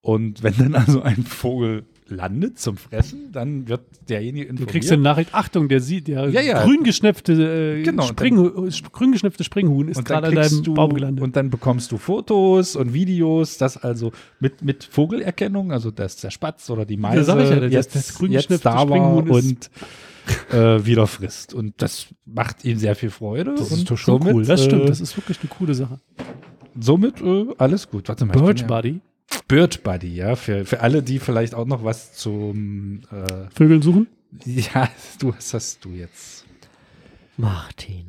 Und 0.00 0.42
wenn 0.42 0.54
dann 0.56 0.74
also 0.74 1.02
ein 1.02 1.24
Vogel 1.24 1.84
landet 2.06 2.58
zum 2.58 2.78
Fressen, 2.78 3.32
dann 3.32 3.68
wird 3.68 3.82
derjenige 4.08 4.46
Du 4.46 4.50
informiert. 4.52 4.70
kriegst 4.70 4.92
eine 4.92 5.02
Nachricht, 5.02 5.34
Achtung, 5.34 5.68
der 5.68 5.80
sieht, 5.80 6.08
der 6.08 6.30
Ja, 6.30 6.40
ja. 6.40 6.64
grün 6.64 6.82
geschnäpfte, 6.82 7.32
äh, 7.34 7.82
Genau, 7.82 8.04
Spring, 8.04 8.36
grün 8.92 9.12
geschnäpfte 9.12 9.44
Springhuhn 9.44 9.88
ist 9.88 9.96
dann 9.98 10.04
gerade 10.04 10.34
kriegst 10.34 10.52
deinem 10.52 10.62
du, 10.62 10.74
Baum 10.74 10.94
gelandet. 10.94 11.22
Und 11.22 11.36
dann 11.36 11.50
bekommst 11.50 11.92
du 11.92 11.98
Fotos 11.98 12.76
und 12.76 12.94
Videos, 12.94 13.58
das 13.58 13.76
also 13.76 14.12
mit, 14.40 14.62
mit 14.62 14.84
Vogelerkennung, 14.84 15.70
also 15.72 15.90
dass 15.90 16.16
der 16.16 16.30
Spatz 16.30 16.70
oder 16.70 16.86
die 16.86 16.96
Meise 16.96 17.24
sag 17.24 17.40
ich 17.42 17.50
ja, 17.50 17.60
das- 17.60 17.72
jetzt, 17.72 17.94
das 17.94 18.14
grün 18.14 18.32
war 18.32 18.40
Springhuhn 18.86 19.28
und 19.28 19.70
äh, 20.52 20.84
wieder 20.84 21.06
frisst. 21.06 21.54
Und 21.54 21.80
das 21.82 22.06
macht 22.24 22.64
ihm 22.64 22.78
sehr 22.78 22.94
viel 22.94 23.10
Freude. 23.10 23.54
das 23.56 23.70
und 23.70 23.78
ist 23.78 23.90
doch 23.90 23.96
schon 23.98 24.20
somit, 24.20 24.34
cool. 24.34 24.44
Das 24.44 24.60
Äh, 24.60 24.64
stimmt, 24.64 24.88
das 24.88 25.00
ist 25.00 25.16
wirklich 25.16 25.38
eine 25.40 25.48
coole 25.50 25.74
Sache. 25.74 26.00
somit 26.78 27.20
äh, 27.20 27.46
alles 27.58 27.88
gut. 27.90 28.08
Warte 28.08 28.24
mal. 28.24 28.32
Birch 28.38 28.60
ja- 28.60 28.66
Buddy. 28.66 29.00
Bird 29.46 29.82
Buddy, 29.82 30.14
ja. 30.14 30.36
Für, 30.36 30.64
für 30.64 30.80
alle, 30.80 31.02
die 31.02 31.18
vielleicht 31.18 31.54
auch 31.54 31.66
noch 31.66 31.84
was 31.84 32.12
zum 32.14 33.00
äh, 33.10 33.48
Vögeln 33.54 33.82
suchen? 33.82 34.06
Ja, 34.44 34.90
du, 35.18 35.32
was 35.34 35.54
hast 35.54 35.82
du 35.84 35.90
jetzt? 35.90 36.44
Martin. 37.38 38.08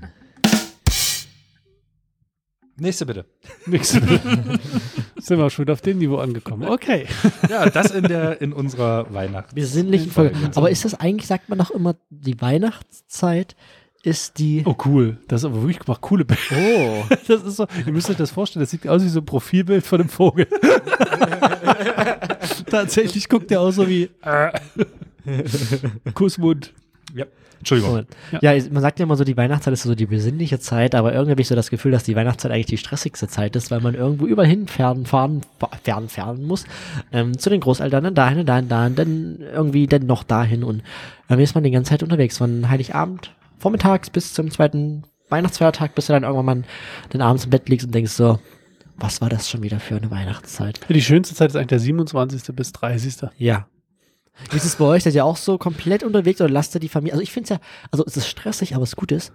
Nächste 2.80 3.06
bitte. 3.06 3.26
Nix. 3.66 3.90
Sind 5.18 5.38
wir 5.38 5.50
schon 5.50 5.64
wieder 5.64 5.74
auf 5.74 5.82
dem 5.82 5.98
Niveau 5.98 6.18
angekommen. 6.18 6.68
Okay. 6.68 7.08
Ja, 7.50 7.70
das 7.70 7.92
in 7.92 8.04
der 8.04 8.42
in 8.42 8.54
unserer 8.54 9.14
Weihnachts. 9.14 9.54
Besinnlichen 9.54 10.12
Folge. 10.12 10.36
Aber 10.56 10.70
ist 10.70 10.86
das 10.86 10.94
eigentlich, 10.96 11.28
sagt 11.28 11.50
man 11.50 11.60
doch 11.60 11.72
immer, 11.72 11.96
die 12.10 12.40
Weihnachtszeit 12.42 13.56
ist 14.04 14.40
die. 14.40 14.64
Oh, 14.66 14.76
cool. 14.86 15.18
Das 15.28 15.42
ist 15.42 15.46
aber 15.46 15.62
wirklich 15.62 15.80
gemacht. 15.80 16.02
Coole 16.02 16.26
Bild. 16.26 16.40
Oh. 16.52 17.04
Das 17.28 17.44
ist 17.44 17.58
so, 17.58 17.68
ihr 17.86 17.92
müsst 17.92 18.10
euch 18.10 18.18
das 18.18 18.32
vorstellen, 18.32 18.62
das 18.64 18.72
sieht 18.72 18.88
aus 18.88 19.04
wie 19.04 19.10
so 19.10 19.20
ein 19.20 19.26
Profilbild 19.26 19.86
von 19.86 20.00
einem 20.00 20.10
Vogel. 20.10 20.48
Tatsächlich 22.70 23.30
guckt 23.30 23.52
der 23.52 23.62
aus 23.62 23.76
so 23.76 23.88
wie 23.88 24.10
äh, 24.22 24.52
Kussmund. 26.14 26.74
Ja. 27.14 27.26
Entschuldigung. 27.60 27.92
Moment. 27.92 28.10
Ja. 28.42 28.54
man 28.72 28.82
sagt 28.82 29.00
ja 29.00 29.04
immer 29.04 29.16
so, 29.16 29.24
die 29.24 29.38
Weihnachtszeit 29.38 29.74
ist 29.74 29.84
so 29.84 29.96
die 29.96 30.06
besinnliche 30.06 30.60
Zeit, 30.60 30.96
aber 30.96 31.14
irgendwie 31.14 31.32
habe 31.32 31.42
ich 31.42 31.48
so 31.48 31.56
das 31.56 31.70
Gefühl, 31.70 31.92
dass 31.92 32.04
die 32.04 32.16
Weihnachtszeit 32.16 32.52
eigentlich 32.52 32.66
die 32.66 32.78
stressigste 32.78 33.28
Zeit 33.28 33.56
ist, 33.56 33.70
weil 33.70 33.82
man 33.82 33.96
irgendwo 33.96 34.26
überall 34.26 34.48
hin 34.48 34.68
fahren, 34.68 35.06
fahren, 35.06 35.42
fahren, 35.84 36.44
muss. 36.46 36.66
Ähm, 37.12 37.38
zu 37.38 37.50
den 37.50 37.60
Großeltern, 37.60 38.04
dann 38.04 38.16
dahin, 38.16 38.46
dahin, 38.46 38.70
dahin, 38.70 38.96
dann 38.96 39.40
irgendwie 39.54 39.88
dann 39.88 40.06
noch 40.06 40.24
dahin 40.24 40.64
und 40.64 40.84
dann 41.28 41.40
ist 41.40 41.54
man 41.54 41.64
die 41.64 41.72
ganze 41.72 41.92
Zeit 41.92 42.04
unterwegs, 42.04 42.38
von 42.38 42.70
Heiligabend 42.70 43.34
vormittags 43.60 44.10
bis 44.10 44.34
zum 44.34 44.50
zweiten 44.50 45.04
Weihnachtsfeiertag, 45.30 45.94
bis 45.96 46.08
du 46.08 46.14
dann 46.14 46.24
irgendwann 46.24 46.46
mal 46.46 46.64
den 47.14 47.22
abends 47.22 47.46
im 47.46 47.52
Bett 47.52 47.70
liegst 47.70 47.86
und 47.86 47.94
denkst 47.94 48.14
so, 48.14 48.40
was 48.98 49.22
war 49.22 49.30
das 49.30 49.50
schon 49.50 49.64
wieder 49.64 49.80
für 49.80 49.96
eine 49.96 50.12
Weihnachtszeit? 50.12 50.80
Die 50.90 51.02
schönste 51.02 51.36
Zeit 51.36 51.50
ist 51.50 51.56
eigentlich 51.56 51.68
der 51.68 51.80
27. 51.80 52.56
bis 52.56 52.72
30. 52.74 53.30
Ja. 53.38 53.68
Wie 54.52 54.58
ist 54.58 54.66
es 54.66 54.76
bei 54.78 54.86
euch? 54.86 55.04
Seid 55.04 55.14
ihr 55.16 55.26
auch 55.26 55.38
so 55.38 55.58
komplett 55.58 56.04
unterwegs 56.04 56.42
oder 56.42 56.50
lasst 56.50 56.76
ihr 56.76 56.80
die 56.80 56.90
Familie? 56.90 57.14
Also 57.14 57.24
ich 57.24 57.32
finde 57.32 57.46
es 57.46 57.50
ja, 57.50 57.60
also 57.92 58.06
es 58.06 58.18
ist 58.18 58.28
stressig, 58.28 58.74
aber 58.76 58.84
das 58.84 58.96
Gute 58.96 59.16
ist, 59.16 59.32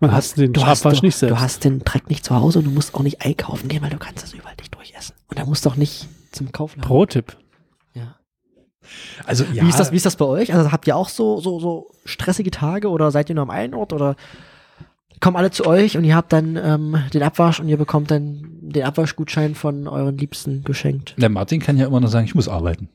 Man 0.00 0.12
hast 0.12 0.38
den 0.38 0.52
du 0.52 0.64
hast, 0.66 0.84
du, 0.84 0.88
nicht 0.90 1.16
selbst. 1.16 1.36
du 1.36 1.40
hast 1.40 1.64
den 1.64 1.80
Dreck 1.80 2.08
nicht 2.08 2.24
zu 2.24 2.34
Hause 2.34 2.58
und 2.60 2.64
du 2.66 2.70
musst 2.70 2.94
auch 2.94 3.02
nicht 3.02 3.22
einkaufen 3.22 3.68
gehen, 3.68 3.82
weil 3.82 3.90
du 3.90 3.98
kannst 3.98 4.22
das 4.22 4.32
überall 4.34 4.54
nicht 4.58 4.74
durchessen. 4.74 5.14
Und 5.28 5.38
da 5.38 5.44
musst 5.44 5.64
du 5.66 5.70
auch 5.70 5.76
nicht 5.76 6.08
zum 6.32 6.52
Kaufladen. 6.52 6.86
Pro-Tipp. 6.86 7.36
Ja. 7.94 8.16
Also 9.26 9.44
ja, 9.52 9.62
Wie 9.64 9.68
ist 9.68 9.78
das, 9.78 9.92
wie 9.92 9.96
ist 9.96 10.06
das 10.06 10.16
bei 10.16 10.24
euch? 10.24 10.52
Also 10.54 10.72
habt 10.72 10.86
ihr 10.86 10.96
auch 10.96 11.08
so, 11.08 11.40
so, 11.40 11.58
so 11.60 11.90
stressige 12.04 12.50
Tage 12.50 12.88
oder 12.88 13.10
seid 13.10 13.28
ihr 13.28 13.34
nur 13.34 13.42
am 13.42 13.50
einen 13.50 13.74
Ort 13.74 13.92
oder 13.92 14.16
kommen 15.20 15.36
alle 15.36 15.50
zu 15.50 15.64
euch 15.66 15.96
und 15.96 16.04
ihr 16.04 16.14
habt 16.14 16.32
dann 16.32 16.56
ähm, 16.56 16.98
den 17.14 17.22
Abwasch 17.22 17.58
und 17.58 17.68
ihr 17.68 17.78
bekommt 17.78 18.10
dann 18.10 18.42
den 18.60 18.82
Abwaschgutschein 18.84 19.54
von 19.54 19.88
euren 19.88 20.18
Liebsten 20.18 20.62
geschenkt? 20.62 21.14
der 21.16 21.30
Martin 21.30 21.60
kann 21.60 21.78
ja 21.78 21.86
immer 21.86 22.00
nur 22.00 22.10
sagen, 22.10 22.26
ich 22.26 22.34
muss 22.34 22.48
arbeiten. 22.48 22.90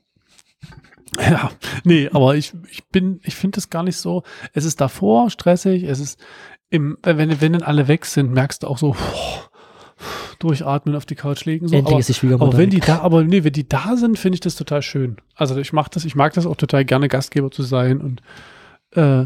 Ja, 1.20 1.52
nee, 1.84 2.10
aber 2.12 2.36
ich, 2.36 2.54
ich 2.70 2.86
bin, 2.86 3.20
ich 3.24 3.36
finde 3.36 3.60
es 3.60 3.70
gar 3.70 3.84
nicht 3.84 3.98
so. 3.98 4.24
Es 4.54 4.66
ist 4.66 4.80
davor 4.80 5.30
stressig, 5.30 5.84
es 5.84 6.00
ist 6.00 6.20
im, 6.70 6.98
wenn, 7.04 7.42
wenn 7.42 7.54
dann 7.54 7.64
alle 7.64 7.88
weg 7.88 8.06
sind, 8.06 8.32
merkst 8.32 8.64
du 8.64 8.68
auch 8.68 8.78
so, 8.78 8.92
boah, 8.92 9.52
durchatmen 10.40 10.96
auf 10.96 11.06
die 11.06 11.16
Couch 11.16 11.46
legen. 11.46 11.68
So. 11.68 11.76
Endlich 11.76 11.94
aber, 11.94 12.00
ist 12.00 12.10
die 12.10 12.14
Schwiegermutter 12.14 12.52
aber 12.52 12.58
wenn 12.58 12.70
die 12.70 12.80
da, 12.80 13.00
aber 13.00 13.24
nee, 13.24 13.44
wenn 13.44 13.54
die 13.54 13.68
da 13.68 13.96
sind, 13.96 14.18
finde 14.18 14.36
ich 14.36 14.40
das 14.40 14.56
total 14.56 14.82
schön. 14.82 15.18
Also 15.36 15.58
ich 15.58 15.74
mach 15.74 15.90
das, 15.90 16.06
ich 16.06 16.16
mag 16.16 16.34
das 16.34 16.46
auch 16.46 16.56
total 16.56 16.86
gerne, 16.86 17.08
Gastgeber 17.08 17.52
zu 17.52 17.64
sein 17.64 18.02
und 18.02 18.22
äh, 18.96 19.26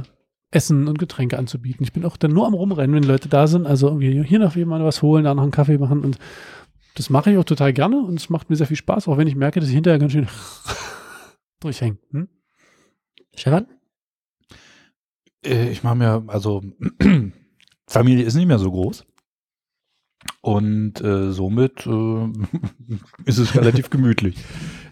Essen 0.51 0.87
und 0.87 0.99
Getränke 0.99 1.37
anzubieten. 1.37 1.83
Ich 1.83 1.93
bin 1.93 2.05
auch 2.05 2.17
dann 2.17 2.31
nur 2.31 2.47
am 2.47 2.53
rumrennen, 2.53 2.95
wenn 2.95 3.03
Leute 3.03 3.29
da 3.29 3.47
sind. 3.47 3.65
Also 3.65 3.87
irgendwie 3.87 4.23
hier 4.23 4.39
noch 4.39 4.55
jemand 4.55 4.83
was 4.83 5.01
holen, 5.01 5.25
da 5.25 5.33
noch 5.33 5.43
einen 5.43 5.51
Kaffee 5.51 5.77
machen 5.77 6.01
und 6.01 6.17
das 6.95 7.09
mache 7.09 7.31
ich 7.31 7.37
auch 7.37 7.43
total 7.43 7.73
gerne 7.73 7.97
und 7.97 8.19
es 8.19 8.29
macht 8.29 8.49
mir 8.49 8.55
sehr 8.55 8.67
viel 8.67 8.77
Spaß, 8.77 9.09
auch 9.09 9.17
wenn 9.17 9.27
ich 9.27 9.35
merke, 9.35 9.59
dass 9.59 9.67
ich 9.67 9.75
hinterher 9.75 9.99
ganz 9.99 10.13
schön 10.13 10.27
durchhänge. 11.65 11.97
Hm? 12.11 12.29
Stefan? 13.35 13.67
Äh, 15.45 15.69
ich 15.69 15.83
mache 15.83 15.95
mir, 15.95 16.23
also 16.27 16.63
Familie 17.87 18.23
ist 18.25 18.35
nicht 18.35 18.47
mehr 18.47 18.59
so 18.59 18.71
groß. 18.71 19.05
Und 20.41 21.01
äh, 21.01 21.31
somit 21.31 21.85
äh, 21.85 22.27
ist 23.25 23.37
es 23.37 23.55
relativ 23.55 23.89
gemütlich. 23.89 24.35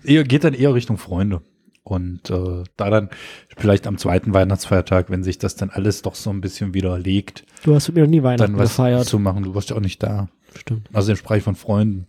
Eher, 0.03 0.23
geht 0.23 0.43
dann 0.43 0.53
eher 0.53 0.73
Richtung 0.73 0.97
Freunde. 0.97 1.41
Und 1.83 2.29
äh, 2.29 2.63
da 2.77 2.89
dann 2.89 3.09
vielleicht 3.57 3.87
am 3.87 3.97
zweiten 3.97 4.33
Weihnachtsfeiertag, 4.33 5.09
wenn 5.09 5.23
sich 5.23 5.37
das 5.37 5.55
dann 5.55 5.69
alles 5.69 6.01
doch 6.01 6.15
so 6.15 6.29
ein 6.29 6.39
bisschen 6.41 6.73
widerlegt, 6.73 7.45
Du 7.63 7.75
hast 7.75 7.87
mit 7.89 7.95
mir 7.95 8.03
noch 8.03 8.09
nie 8.09 8.23
Weihnachten 8.23 8.53
dann 8.53 8.61
was 8.61 8.69
gefeiert. 8.69 9.05
zu 9.05 9.19
machen. 9.19 9.43
Du 9.43 9.53
warst 9.55 9.69
ja 9.69 9.75
auch 9.75 9.81
nicht 9.81 10.01
da. 10.01 10.29
Stimmt. 10.55 10.89
Also 10.93 11.15
sprach 11.15 11.35
ich 11.37 11.43
von 11.43 11.55
Freunden. 11.55 12.07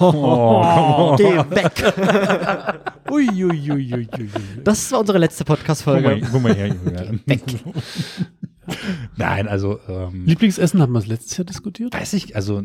Oh, 0.00 1.16
geh 1.16 1.38
weg. 1.50 1.72
Ui, 3.10 3.28
ui, 3.28 3.70
ui, 3.70 3.92
ui, 3.94 4.08
ui. 4.18 4.30
Das 4.62 4.92
war 4.92 5.00
unsere 5.00 5.18
letzte 5.18 5.44
Podcast-Folge. 5.44 6.20
guck 6.30 6.42
mal 6.42 6.54
her, 6.54 6.68
Junge. 6.68 7.20
Nein, 9.16 9.48
also 9.48 9.80
ähm, 9.88 10.26
Lieblingsessen 10.26 10.80
haben 10.80 10.92
wir 10.92 10.98
es 10.98 11.06
letztes 11.06 11.36
Jahr 11.36 11.44
diskutiert. 11.46 11.94
weiß 11.94 12.12
ich, 12.12 12.36
also 12.36 12.62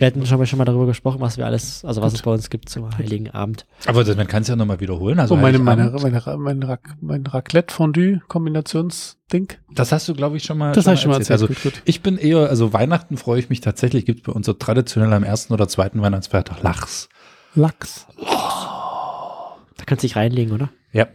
Wir 0.00 0.06
hatten 0.06 0.24
schon 0.24 0.38
mal, 0.38 0.46
schon 0.46 0.56
mal 0.56 0.64
darüber 0.64 0.86
gesprochen, 0.86 1.20
was 1.20 1.36
wir 1.36 1.44
alles, 1.44 1.84
also 1.84 2.00
was 2.00 2.14
es 2.14 2.22
bei 2.22 2.30
uns 2.30 2.48
gibt 2.48 2.70
zum 2.70 2.88
Heiligen 2.96 3.28
Abend. 3.32 3.66
Aber 3.84 4.02
das, 4.02 4.16
man 4.16 4.26
kann 4.26 4.40
es 4.40 4.48
ja 4.48 4.56
nochmal 4.56 4.80
wiederholen. 4.80 5.20
Also 5.20 5.34
So, 5.34 5.40
meine, 5.40 5.58
meine, 5.58 5.90
meine, 5.90 6.22
mein, 6.38 6.78
mein 7.02 7.26
Raclette-Fondue-Kombinationsding. 7.26 9.48
das 9.74 9.92
hast 9.92 10.08
du, 10.08 10.14
glaube 10.14 10.38
ich, 10.38 10.44
schon 10.44 10.56
mal. 10.56 10.72
Das 10.72 10.86
habe 10.86 10.94
ich 10.94 11.02
schon 11.02 11.10
mal 11.10 11.18
erzählt. 11.18 11.32
Also 11.32 11.48
gut, 11.48 11.62
gut. 11.62 11.82
ich 11.84 12.00
bin 12.00 12.16
eher, 12.16 12.48
also 12.48 12.72
Weihnachten 12.72 13.18
freue 13.18 13.40
ich 13.40 13.50
mich 13.50 13.60
tatsächlich, 13.60 14.06
gibt 14.06 14.20
es 14.20 14.24
bei 14.24 14.32
uns 14.32 14.46
so 14.46 14.54
traditionell 14.54 15.12
am 15.12 15.22
ersten 15.22 15.52
oder 15.52 15.68
zweiten 15.68 16.00
Weihnachtsfeiertag 16.00 16.62
Lachs. 16.62 17.10
Lachs. 17.54 18.06
Da 18.16 19.84
kannst 19.84 20.02
du 20.02 20.06
dich 20.06 20.16
reinlegen, 20.16 20.54
oder? 20.54 20.70
Ja. 20.92 21.08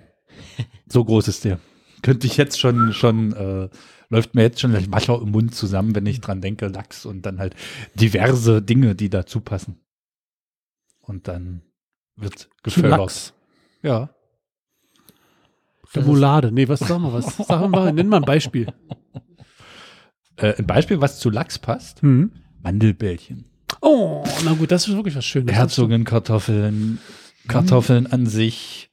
So 0.88 1.04
groß 1.04 1.28
ist 1.28 1.43
der. 1.43 1.58
Könnte 2.04 2.28
ich 2.28 2.38
jetzt 2.38 2.60
schon, 2.60 2.93
schon, 2.93 3.34
äh, 3.34 3.67
läuft 4.09 4.35
mir 4.35 4.43
jetzt 4.43 4.59
schon 4.59 4.73
das 4.73 4.91
Wasser 4.91 5.21
im 5.21 5.31
Mund 5.31 5.53
zusammen, 5.55 5.95
wenn 5.95 6.05
ich 6.05 6.21
dran 6.21 6.41
denke, 6.41 6.67
Lachs 6.67 7.05
und 7.05 7.23
dann 7.25 7.39
halt 7.39 7.55
diverse 7.95 8.61
Dinge, 8.61 8.95
die 8.95 9.09
dazu 9.09 9.41
passen. 9.41 9.77
Und 11.01 11.27
dann 11.27 11.61
wird 12.15 12.49
gefördert. 12.63 12.99
Lachs. 12.99 13.33
Ja. 13.83 14.09
Remoulade. 15.93 16.51
Nee, 16.51 16.67
was 16.67 16.79
sagen 16.79 17.03
wir 17.03 17.13
was? 17.13 17.37
Sagen 17.37 17.71
wir, 17.71 17.91
nenn 17.91 18.07
mal 18.09 18.17
ein 18.17 18.23
Beispiel. 18.25 18.67
Äh, 20.37 20.53
ein 20.57 20.67
Beispiel, 20.67 20.99
was 20.99 21.19
zu 21.21 21.29
Lachs 21.29 21.57
passt. 21.57 22.01
Hm. 22.01 22.29
Mandelbällchen. 22.61 23.45
Oh, 23.79 24.21
na 24.43 24.51
gut, 24.51 24.69
das 24.69 24.85
ist 24.85 24.93
wirklich 24.93 25.15
was 25.15 25.23
Schönes. 25.23 25.55
Herzogenkartoffeln, 25.55 26.99
Kartoffeln 27.47 28.05
an 28.07 28.25
sich 28.25 28.89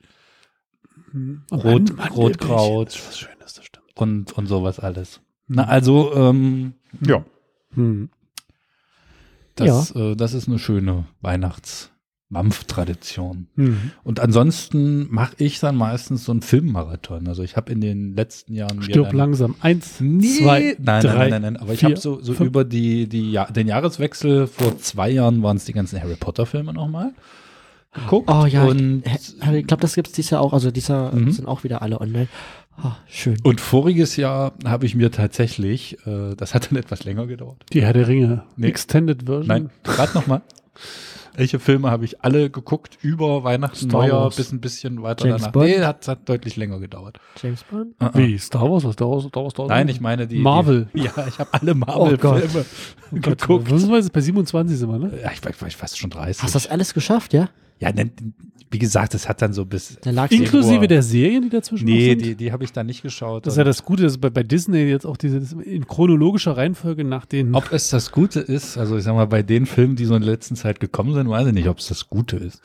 Hm. 1.10 1.42
Rot- 1.50 1.92
Rotkraut. 2.14 2.96
Und, 3.94 4.32
und 4.32 4.46
sowas 4.46 4.78
alles. 4.80 5.20
Na, 5.48 5.64
also, 5.64 6.14
ähm, 6.14 6.74
ja, 7.06 7.24
Hm. 7.74 8.08
das, 9.56 9.90
äh, 9.94 10.16
das 10.16 10.32
ist 10.34 10.48
eine 10.48 10.58
schöne 10.58 11.04
Weihnachts-Mampf-Tradition. 11.20 13.48
Hm. 13.56 13.90
Und 14.04 14.20
ansonsten 14.20 15.12
mache 15.12 15.34
ich 15.38 15.58
dann 15.60 15.76
meistens 15.76 16.24
so 16.24 16.32
einen 16.32 16.42
Filmmarathon. 16.42 17.28
Also 17.28 17.42
ich 17.42 17.56
habe 17.56 17.70
in 17.72 17.80
den 17.80 18.14
letzten 18.14 18.54
Jahren 18.54 18.82
Stirb 18.82 19.08
dann- 19.08 19.16
langsam. 19.16 19.54
Eins, 19.60 20.00
Nee, 20.00 20.38
zwei, 20.42 20.76
nein, 20.78 21.02
drei. 21.02 21.28
nein, 21.28 21.30
nein, 21.30 21.42
nein, 21.42 21.56
aber 21.58 21.72
ich 21.74 21.80
vier, 21.80 21.90
habe 21.90 22.00
so, 22.00 22.20
so 22.22 22.32
fünf. 22.34 22.48
über 22.48 22.64
die, 22.64 23.08
die 23.08 23.32
ja 23.32 23.46
den 23.50 23.68
Jahreswechsel 23.68 24.46
vor 24.46 24.78
zwei 24.78 25.10
Jahren 25.10 25.42
waren 25.42 25.56
es 25.56 25.64
die 25.64 25.72
ganzen 25.72 26.00
Harry 26.00 26.16
Potter 26.16 26.46
Filme 26.46 26.72
nochmal 26.72 27.12
geguckt. 27.94 28.30
Oh 28.30 28.46
ja, 28.46 28.64
und, 28.64 29.02
ich, 29.06 29.34
ich 29.52 29.66
glaube, 29.66 29.82
das 29.82 29.94
gibt's 29.94 30.12
dieses 30.12 30.30
Jahr 30.30 30.40
auch. 30.40 30.52
Also 30.54 30.70
dieser 30.70 31.12
Mhm. 31.12 31.30
sind 31.32 31.46
auch 31.46 31.62
wieder 31.64 31.82
alle 31.82 32.00
online. 32.00 32.28
Ah, 32.76 32.96
schön. 33.08 33.36
und 33.42 33.60
voriges 33.60 34.16
Jahr 34.16 34.52
habe 34.64 34.86
ich 34.86 34.94
mir 34.94 35.10
tatsächlich, 35.10 35.98
äh, 36.06 36.34
das 36.36 36.54
hat 36.54 36.70
dann 36.70 36.78
etwas 36.78 37.04
länger 37.04 37.26
gedauert. 37.26 37.64
Die 37.72 37.82
Herr 37.82 37.92
der 37.92 38.08
Ringe. 38.08 38.44
Nee. 38.56 38.68
Extended 38.68 39.24
Version. 39.24 39.46
Nein, 39.46 39.70
gerade 39.84 40.14
nochmal. 40.14 40.42
Welche 41.34 41.58
Filme 41.58 41.90
habe 41.90 42.04
ich 42.04 42.22
alle 42.22 42.50
geguckt 42.50 42.98
über 43.00 43.42
Weihnachten, 43.42 43.88
Star 43.88 44.02
Neujahr 44.02 44.24
Wars. 44.24 44.36
bis 44.36 44.52
ein 44.52 44.60
bisschen 44.60 45.02
weiter 45.02 45.26
James 45.26 45.40
danach? 45.42 45.52
Bond? 45.52 45.66
Nee, 45.66 45.80
hat, 45.80 46.06
hat 46.06 46.28
deutlich 46.28 46.56
länger 46.56 46.78
gedauert. 46.78 47.18
James 47.42 47.64
Bond? 47.64 47.94
Uh 48.00 48.04
-uh. 48.04 48.18
Wie? 48.18 48.38
Star 48.38 48.70
Wars? 48.70 48.84
Was? 48.84 48.92
Star 48.94 49.08
Wars? 49.08 49.24
Star 49.24 49.42
Wars? 49.42 49.52
Star 49.52 49.64
Wars? 49.64 49.70
Nein, 49.70 49.88
ich 49.88 50.00
meine 50.00 50.26
die. 50.26 50.38
Marvel. 50.40 50.88
Die, 50.94 51.00
ja, 51.04 51.12
ich 51.26 51.38
habe 51.38 51.48
alle 51.54 51.72
Oh 51.72 51.74
Marvel-Filme 51.74 52.64
geguckt. 53.12 53.70
Was 53.70 54.04
ist 54.04 54.12
bei 54.12 54.20
27 54.20 54.76
sind 54.78 54.90
wir, 54.90 54.98
ne? 54.98 55.10
Ja, 55.22 55.30
ich, 55.32 55.42
war- 55.42 55.50
ich, 55.52 55.60
war 55.62 55.70
fast 55.70 55.98
schon 55.98 56.10
30. 56.10 56.42
Hast 56.42 56.54
du 56.54 56.56
das 56.58 56.66
alles 56.66 56.92
geschafft, 56.92 57.32
ja? 57.32 57.48
Ja, 57.82 57.92
ne, 57.92 58.10
wie 58.70 58.78
gesagt, 58.78 59.14
es 59.14 59.28
hat 59.28 59.42
dann 59.42 59.52
so 59.52 59.66
bis. 59.66 59.98
Februar. 60.02 60.30
Inklusive 60.32 60.88
der 60.88 61.02
Serien, 61.02 61.42
die 61.42 61.50
dazwischen 61.50 61.84
Nee, 61.84 62.10
sind? 62.10 62.22
die, 62.24 62.34
die 62.36 62.52
habe 62.52 62.64
ich 62.64 62.72
da 62.72 62.82
nicht 62.84 63.02
geschaut. 63.02 63.44
Das 63.46 63.54
ist 63.54 63.58
ja 63.58 63.64
das 63.64 63.84
Gute, 63.84 64.04
dass 64.04 64.16
bei, 64.18 64.30
bei 64.30 64.42
Disney 64.42 64.84
jetzt 64.84 65.04
auch 65.04 65.16
diese 65.18 65.40
das 65.40 65.52
in 65.52 65.86
chronologischer 65.86 66.56
Reihenfolge 66.56 67.04
nach 67.04 67.26
den. 67.26 67.54
ob 67.54 67.70
es 67.72 67.90
das 67.90 68.12
Gute 68.12 68.40
ist, 68.40 68.78
also 68.78 68.96
ich 68.96 69.04
sag 69.04 69.14
mal, 69.14 69.26
bei 69.26 69.42
den 69.42 69.66
Filmen, 69.66 69.96
die 69.96 70.04
so 70.06 70.14
in 70.14 70.22
der 70.22 70.30
letzten 70.30 70.56
Zeit 70.56 70.80
gekommen 70.80 71.12
sind, 71.12 71.28
weiß 71.28 71.48
ich 71.48 71.52
nicht, 71.52 71.68
ob 71.68 71.78
es 71.78 71.88
das 71.88 72.08
Gute 72.08 72.36
ist. 72.36 72.62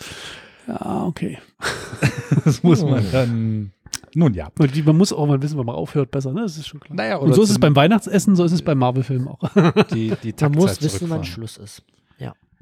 Ja, 0.68 1.04
okay. 1.06 1.40
Das 2.46 2.62
muss 2.64 2.82
man 2.84 3.04
dann. 3.12 3.72
Nun 4.14 4.34
ja. 4.34 4.50
Die, 4.74 4.84
man 4.84 4.98
muss 4.98 5.12
auch 5.14 5.28
mal 5.28 5.42
wissen, 5.42 5.58
wann 5.58 5.66
man 5.66 5.76
aufhört, 5.76 6.12
besser, 6.12 6.32
ne? 6.32 6.42
Das 6.42 6.58
ist 6.58 6.68
schon 6.68 6.80
klar. 6.80 6.96
Naja, 6.96 7.18
Und 7.18 7.34
so 7.34 7.42
ist 7.44 7.50
es 7.50 7.60
beim 7.60 7.76
Weihnachtsessen, 7.76 8.36
so 8.36 8.44
ist 8.46 8.52
es 8.54 8.62
beim 8.62 8.78
Marvel-Film 8.78 9.28
auch. 9.28 9.40
die, 9.94 10.14
die 10.24 10.34
Man 10.42 10.52
muss 10.54 10.82
wissen, 10.82 11.10
wann. 11.10 11.24
Schluss 11.26 11.58
ist. 11.58 11.84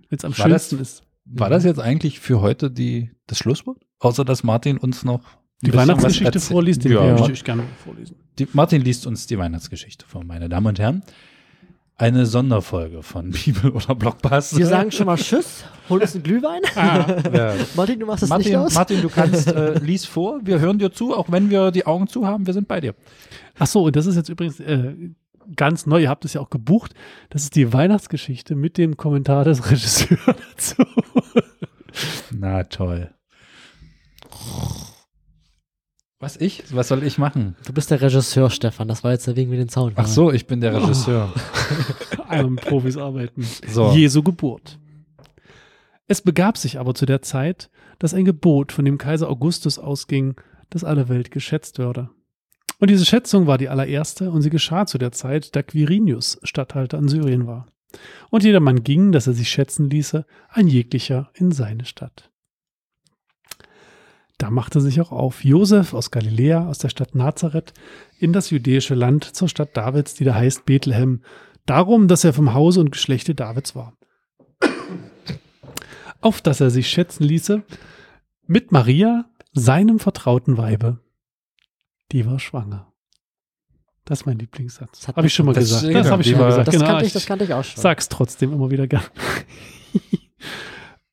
Wenn 0.09 0.17
es 0.19 0.25
am 0.25 0.37
War 0.37 0.49
das- 0.49 0.69
schönsten 0.69 0.81
ist. 0.81 1.03
War 1.25 1.49
das 1.49 1.63
jetzt 1.63 1.79
eigentlich 1.79 2.19
für 2.19 2.41
heute 2.41 2.69
die, 2.71 3.11
das 3.27 3.39
Schlusswort? 3.39 3.77
Außer, 3.99 4.23
dass 4.25 4.43
Martin 4.43 4.77
uns 4.77 5.03
noch 5.03 5.21
Die 5.63 5.73
Weihnachtsgeschichte 5.73 6.39
vorliest, 6.39 6.83
die 6.83 6.89
Ja, 6.89 7.13
möchte 7.13 7.31
ich 7.31 7.43
gerne 7.43 7.63
vorlesen. 7.83 8.15
die, 8.37 8.47
Martin 8.53 8.81
liest 8.81 9.07
uns 9.07 9.25
die 9.27 9.37
Weihnachtsgeschichte 9.37 10.05
vor, 10.07 10.23
meine 10.23 10.49
Damen 10.49 10.67
und 10.67 10.79
Herren. 10.79 11.01
eine 11.97 12.25
Sonderfolge 12.25 13.01
von 13.03 13.31
Bibel 13.45 13.71
oder 13.71 13.95
Blockbuster. 13.95 14.57
Wir 14.57 14.67
sagen 14.67 14.91
schon 14.91 15.05
mal 15.07 15.15
Tschüss, 15.17 15.63
hol 15.89 16.01
uns 16.01 16.13
einen 16.13 16.23
Glühwein. 16.23 16.61
ja. 16.75 17.53
Martin, 17.75 17.99
du 17.99 18.05
machst 18.05 18.23
das 18.23 18.29
Martin, 18.29 18.47
Licht 18.47 18.57
aus. 18.57 18.73
Martin, 18.75 19.01
du 19.01 19.09
kannst, 19.09 19.47
äh, 19.47 19.79
lies 19.79 20.05
vor, 20.05 20.41
wir 20.43 20.59
hören 20.59 20.77
dir 20.77 20.91
zu, 20.91 21.15
auch 21.15 21.31
wenn 21.31 21.49
wir 21.49 21.71
die 21.71 21.85
Augen 21.85 22.07
zu 22.07 22.27
haben, 22.27 22.45
wir 22.45 22.53
sind 22.53 22.67
bei 22.67 22.81
dir. 22.81 22.93
Ach 23.57 23.67
so, 23.67 23.83
und 23.85 23.95
das 23.95 24.05
ist 24.05 24.15
jetzt 24.17 24.29
übrigens 24.29 24.59
äh, 24.59 24.93
ganz 25.55 25.85
neu. 25.85 26.01
Ihr 26.01 26.09
habt 26.09 26.25
es 26.25 26.33
ja 26.33 26.41
auch 26.41 26.49
gebucht. 26.49 26.93
Das 27.29 27.43
ist 27.43 27.55
die 27.55 27.73
Weihnachtsgeschichte 27.73 28.55
mit 28.55 28.77
dem 28.77 28.97
Kommentar 28.97 29.43
des 29.43 29.65
Regisseurs 29.71 30.19
dazu. 30.25 30.83
Na 32.31 32.63
toll. 32.63 33.11
Was 36.19 36.37
ich? 36.37 36.63
Was 36.73 36.87
soll 36.87 37.03
ich 37.03 37.17
machen? 37.17 37.55
Du 37.65 37.73
bist 37.73 37.91
der 37.91 38.01
Regisseur, 38.01 38.49
Stefan. 38.49 38.87
Das 38.87 39.03
war 39.03 39.11
jetzt 39.11 39.27
der 39.27 39.35
Wegen 39.35 39.49
mit 39.49 39.59
den 39.59 39.69
Sound. 39.69 39.93
Ach 39.97 40.07
so, 40.07 40.31
ich 40.31 40.47
bin 40.47 40.61
der 40.61 40.73
Regisseur. 40.73 41.31
Einmal 42.27 42.51
mit 42.51 42.65
Profis 42.65 42.97
arbeiten. 42.97 43.45
So. 43.67 43.91
Jesu 43.91 44.23
Geburt. 44.23 44.79
Es 46.07 46.21
begab 46.21 46.57
sich 46.57 46.79
aber 46.79 46.93
zu 46.93 47.05
der 47.05 47.21
Zeit, 47.21 47.69
dass 47.99 48.13
ein 48.13 48.25
Gebot 48.25 48.71
von 48.71 48.85
dem 48.85 48.97
Kaiser 48.97 49.29
Augustus 49.29 49.77
ausging, 49.77 50.35
dass 50.69 50.83
alle 50.83 51.09
Welt 51.09 51.31
geschätzt 51.31 51.79
würde. 51.79 52.09
Und 52.79 52.89
diese 52.89 53.05
Schätzung 53.05 53.47
war 53.47 53.57
die 53.57 53.69
allererste 53.69 54.31
und 54.31 54.41
sie 54.41 54.49
geschah 54.49 54.85
zu 54.85 54.97
der 54.97 55.11
Zeit, 55.11 55.55
da 55.55 55.63
Quirinius 55.63 56.39
Statthalter 56.43 56.97
in 56.97 57.07
Syrien 57.07 57.47
war. 57.47 57.67
Und 58.29 58.43
jedermann 58.43 58.83
ging, 58.83 59.11
dass 59.11 59.27
er 59.27 59.33
sich 59.33 59.49
schätzen 59.49 59.89
ließe, 59.89 60.25
ein 60.49 60.67
jeglicher 60.67 61.31
in 61.33 61.51
seine 61.51 61.85
Stadt. 61.85 62.31
Da 64.37 64.51
machte 64.51 64.81
sich 64.81 64.99
auch 64.99 65.11
auf 65.11 65.45
Josef 65.45 65.93
aus 65.93 66.11
Galiläa, 66.11 66.67
aus 66.67 66.77
der 66.77 66.89
Stadt 66.89 67.15
Nazareth, 67.15 67.73
in 68.19 68.33
das 68.33 68.49
jüdische 68.49 68.95
Land 68.95 69.23
zur 69.23 69.47
Stadt 69.47 69.77
Davids, 69.77 70.13
die 70.15 70.25
da 70.25 70.35
heißt 70.35 70.65
Bethlehem, 70.65 71.21
darum, 71.65 72.09
dass 72.09 72.25
er 72.25 72.33
vom 72.33 72.53
Hause 72.53 72.81
und 72.81 72.91
Geschlechte 72.91 73.33
Davids 73.33 73.75
war. 73.75 73.93
Auf 76.19 76.41
dass 76.41 76.59
er 76.59 76.69
sich 76.69 76.89
schätzen 76.89 77.23
ließe 77.23 77.63
mit 78.45 78.71
Maria, 78.71 79.25
seinem 79.53 79.99
vertrauten 79.99 80.57
Weibe. 80.57 80.99
Die 82.11 82.25
war 82.25 82.39
schwanger. 82.39 82.91
Das 84.05 84.21
ist 84.21 84.25
mein 84.25 84.37
Lieblingssatz. 84.37 85.07
Habe 85.07 85.25
ich 85.25 85.33
schon 85.33 85.47
mal 85.47 85.53
das- 85.53 85.63
gesagt. 85.63 85.95
Das 85.95 86.11
habe 86.11 86.21
ich 86.21 86.29
schon 86.29 86.39
mal 86.39 86.47
gesagt. 86.47 86.67
Das, 86.67 86.75
genau, 86.75 86.85
kannte 86.85 87.05
ich, 87.05 87.13
das 87.13 87.25
kannte 87.25 87.45
ich 87.45 87.53
auch 87.53 87.63
schon. 87.63 87.81
Sag's 87.81 88.07
trotzdem 88.07 88.53
immer 88.53 88.69
wieder 88.69 88.87
gern. 88.87 89.03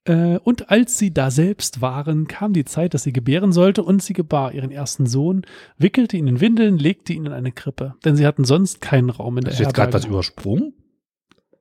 Äh, 0.05 0.39
und 0.39 0.69
als 0.69 0.99
sie 0.99 1.15
da 1.15 1.31
selbst 1.31 1.81
waren, 1.81 2.27
kam 2.27 2.53
die 2.53 2.65
Zeit, 2.65 2.93
dass 2.93 3.05
sie 3.05 3.13
gebären 3.13 3.53
sollte, 3.53 3.85
und 3.85 4.03
sie 4.03 4.15
gebar 4.15 4.53
ihren 4.53 4.73
ersten 4.73 5.07
Sohn, 5.07 5.43
wickelte 5.79 6.17
ihn 6.17 6.27
in 6.27 6.41
Windeln, 6.41 6.77
legte 6.77 7.13
ihn 7.13 7.27
in 7.27 7.33
eine 7.33 7.53
Krippe, 7.53 7.95
denn 8.05 8.17
sie 8.17 8.27
hatten 8.27 8.45
sonst 8.45 8.81
keinen 8.81 9.11
Raum 9.11 9.39
in 9.39 9.45
der 9.45 9.53
Hast 9.53 9.61
du 9.61 9.63
jetzt 9.63 9.75
gerade 9.75 9.93
was 9.93 10.05
übersprungen? 10.05 10.75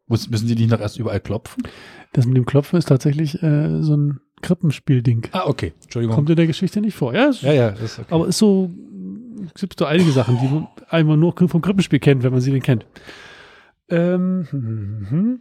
Muss, 0.08 0.28
müssen 0.28 0.48
die 0.48 0.56
nicht 0.56 0.72
noch 0.72 0.80
erst 0.80 0.98
überall 0.98 1.20
klopfen? 1.20 1.62
Das 2.14 2.26
mit 2.26 2.36
dem 2.36 2.46
Klopfen 2.46 2.80
ist 2.80 2.88
tatsächlich 2.88 3.42
äh, 3.44 3.84
so 3.84 3.96
ein 3.96 4.20
Krippenspielding. 4.42 5.28
Ah, 5.34 5.44
okay. 5.46 5.74
Entschuldigung. 5.84 6.16
Kommt 6.16 6.30
in 6.32 6.36
der 6.36 6.48
Geschichte 6.48 6.82
nicht 6.82 6.96
vor. 6.96 7.14
Ja, 7.14 7.26
ist, 7.30 7.44
ja, 7.44 7.54
ja, 7.54 7.70
ist 7.70 8.00
okay. 8.00 8.14
aber 8.14 8.28
ist 8.28 8.40
so, 8.40 8.72
es 9.54 9.62
gibt 9.62 9.80
so 9.80 9.86
einige 9.86 10.12
Sachen, 10.12 10.40
die 10.40 10.48
man 10.48 10.68
einmal 10.90 11.18
nur 11.18 11.36
vom 11.36 11.62
Krippenspiel 11.62 12.00
kennt, 12.00 12.24
wenn 12.24 12.32
man 12.32 12.42
sie 12.42 12.52
denn 12.52 12.62
kennt. 12.62 12.86
Ähm. 13.90 15.40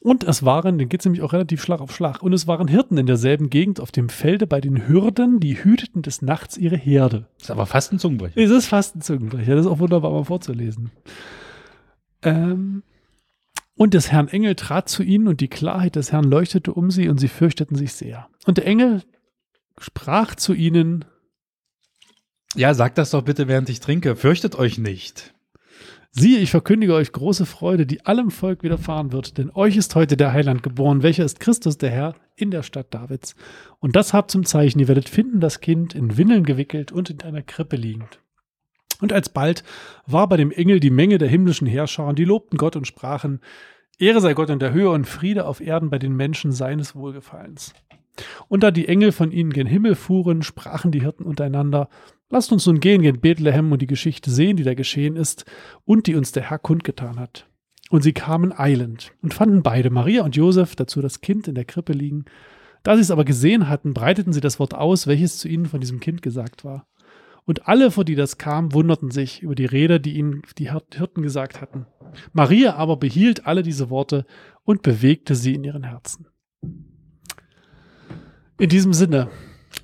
Und 0.00 0.22
es 0.22 0.44
waren, 0.44 0.76
dann 0.76 0.90
geht 0.90 1.00
es 1.00 1.06
nämlich 1.06 1.22
auch 1.22 1.32
relativ 1.32 1.62
Schlag 1.62 1.80
auf 1.80 1.94
Schlag, 1.94 2.22
und 2.22 2.34
es 2.34 2.46
waren 2.46 2.68
Hirten 2.68 2.98
in 2.98 3.06
derselben 3.06 3.48
Gegend 3.48 3.80
auf 3.80 3.90
dem 3.90 4.10
Felde 4.10 4.46
bei 4.46 4.60
den 4.60 4.86
Hürden, 4.86 5.40
die 5.40 5.64
hüteten 5.64 6.02
des 6.02 6.20
Nachts 6.20 6.58
ihre 6.58 6.76
Herde. 6.76 7.26
ist 7.40 7.50
aber 7.50 7.64
fast 7.64 7.90
ein 7.90 7.98
Zungenbrecher. 7.98 8.38
Es 8.38 8.50
ist 8.50 8.66
fast 8.66 8.96
ein 8.96 9.00
Zungenbrecher, 9.00 9.54
das 9.54 9.64
ist 9.64 9.72
auch 9.72 9.78
wunderbar 9.78 10.10
mal 10.10 10.24
vorzulesen. 10.24 10.90
Ähm, 12.20 12.82
und 13.76 13.94
des 13.94 14.12
Herrn 14.12 14.28
Engel 14.28 14.56
trat 14.56 14.90
zu 14.90 15.02
ihnen 15.02 15.26
und 15.26 15.40
die 15.40 15.48
Klarheit 15.48 15.96
des 15.96 16.12
Herrn 16.12 16.24
leuchtete 16.24 16.74
um 16.74 16.90
sie 16.90 17.08
und 17.08 17.18
sie 17.18 17.28
fürchteten 17.28 17.74
sich 17.74 17.94
sehr. 17.94 18.28
Und 18.44 18.58
der 18.58 18.66
Engel 18.66 19.02
sprach 19.78 20.34
zu 20.34 20.52
ihnen, 20.52 21.06
Ja, 22.56 22.72
sag 22.72 22.94
das 22.94 23.10
doch 23.10 23.22
bitte, 23.22 23.48
während 23.48 23.68
ich 23.68 23.80
trinke. 23.80 24.14
Fürchtet 24.14 24.56
euch 24.56 24.78
nicht. 24.78 25.34
Siehe, 26.12 26.38
ich 26.38 26.52
verkündige 26.52 26.94
euch 26.94 27.10
große 27.10 27.44
Freude, 27.44 27.86
die 27.86 28.06
allem 28.06 28.30
Volk 28.30 28.62
widerfahren 28.62 29.10
wird, 29.10 29.36
denn 29.36 29.50
euch 29.52 29.76
ist 29.76 29.96
heute 29.96 30.16
der 30.16 30.32
Heiland 30.32 30.62
geboren, 30.62 31.02
welcher 31.02 31.24
ist 31.24 31.40
Christus 31.40 31.78
der 31.78 31.90
Herr 31.90 32.14
in 32.36 32.52
der 32.52 32.62
Stadt 32.62 32.94
Davids. 32.94 33.34
Und 33.80 33.96
das 33.96 34.12
habt 34.12 34.30
zum 34.30 34.44
Zeichen, 34.44 34.78
ihr 34.78 34.86
werdet 34.86 35.08
finden 35.08 35.40
das 35.40 35.60
Kind 35.60 35.92
in 35.92 36.16
Windeln 36.16 36.44
gewickelt 36.44 36.92
und 36.92 37.10
in 37.10 37.20
einer 37.22 37.42
Krippe 37.42 37.74
liegend. 37.74 38.20
Und 39.00 39.12
alsbald 39.12 39.64
war 40.06 40.28
bei 40.28 40.36
dem 40.36 40.52
Engel 40.52 40.78
die 40.78 40.90
Menge 40.90 41.18
der 41.18 41.28
himmlischen 41.28 41.66
Herrscher, 41.66 42.06
und 42.06 42.20
die 42.20 42.24
lobten 42.24 42.56
Gott 42.56 42.76
und 42.76 42.86
sprachen, 42.86 43.40
Ehre 43.98 44.20
sei 44.20 44.34
Gott 44.34 44.50
in 44.50 44.60
der 44.60 44.72
Höhe 44.72 44.90
und 44.90 45.08
Friede 45.08 45.46
auf 45.46 45.60
Erden 45.60 45.90
bei 45.90 45.98
den 45.98 46.14
Menschen 46.14 46.52
seines 46.52 46.94
Wohlgefallens. 46.94 47.74
Und 48.46 48.62
da 48.62 48.70
die 48.70 48.86
Engel 48.86 49.10
von 49.10 49.32
ihnen 49.32 49.52
gen 49.52 49.66
Himmel 49.66 49.96
fuhren, 49.96 50.42
sprachen 50.42 50.92
die 50.92 51.00
Hirten 51.00 51.24
untereinander, 51.24 51.88
Lasst 52.30 52.52
uns 52.52 52.66
nun 52.66 52.80
gehen 52.80 53.02
gen 53.02 53.20
Bethlehem 53.20 53.70
und 53.70 53.82
die 53.82 53.86
Geschichte 53.86 54.30
sehen, 54.30 54.56
die 54.56 54.64
da 54.64 54.74
geschehen 54.74 55.16
ist 55.16 55.44
und 55.84 56.06
die 56.06 56.14
uns 56.14 56.32
der 56.32 56.50
Herr 56.50 56.58
kundgetan 56.58 57.18
hat. 57.18 57.48
Und 57.90 58.02
sie 58.02 58.12
kamen 58.12 58.52
eilend 58.56 59.12
und 59.22 59.34
fanden 59.34 59.62
beide, 59.62 59.90
Maria 59.90 60.24
und 60.24 60.34
Josef, 60.34 60.74
dazu 60.74 61.00
das 61.00 61.20
Kind 61.20 61.48
in 61.48 61.54
der 61.54 61.64
Krippe 61.64 61.92
liegen. 61.92 62.24
Da 62.82 62.96
sie 62.96 63.02
es 63.02 63.10
aber 63.10 63.24
gesehen 63.24 63.68
hatten, 63.68 63.94
breiteten 63.94 64.32
sie 64.32 64.40
das 64.40 64.58
Wort 64.58 64.74
aus, 64.74 65.06
welches 65.06 65.38
zu 65.38 65.48
ihnen 65.48 65.66
von 65.66 65.80
diesem 65.80 66.00
Kind 66.00 66.22
gesagt 66.22 66.64
war. 66.64 66.86
Und 67.46 67.68
alle, 67.68 67.90
vor 67.90 68.04
die 68.04 68.14
das 68.14 68.38
kam, 68.38 68.72
wunderten 68.72 69.10
sich 69.10 69.42
über 69.42 69.54
die 69.54 69.66
Rede, 69.66 70.00
die 70.00 70.16
ihnen 70.16 70.42
die 70.58 70.70
Hirten 70.70 71.22
gesagt 71.22 71.60
hatten. 71.60 71.86
Maria 72.32 72.74
aber 72.76 72.96
behielt 72.96 73.46
alle 73.46 73.62
diese 73.62 73.90
Worte 73.90 74.24
und 74.64 74.82
bewegte 74.82 75.34
sie 75.34 75.54
in 75.54 75.64
ihren 75.64 75.84
Herzen. 75.84 76.26
In 78.58 78.68
diesem 78.68 78.94
Sinne, 78.94 79.28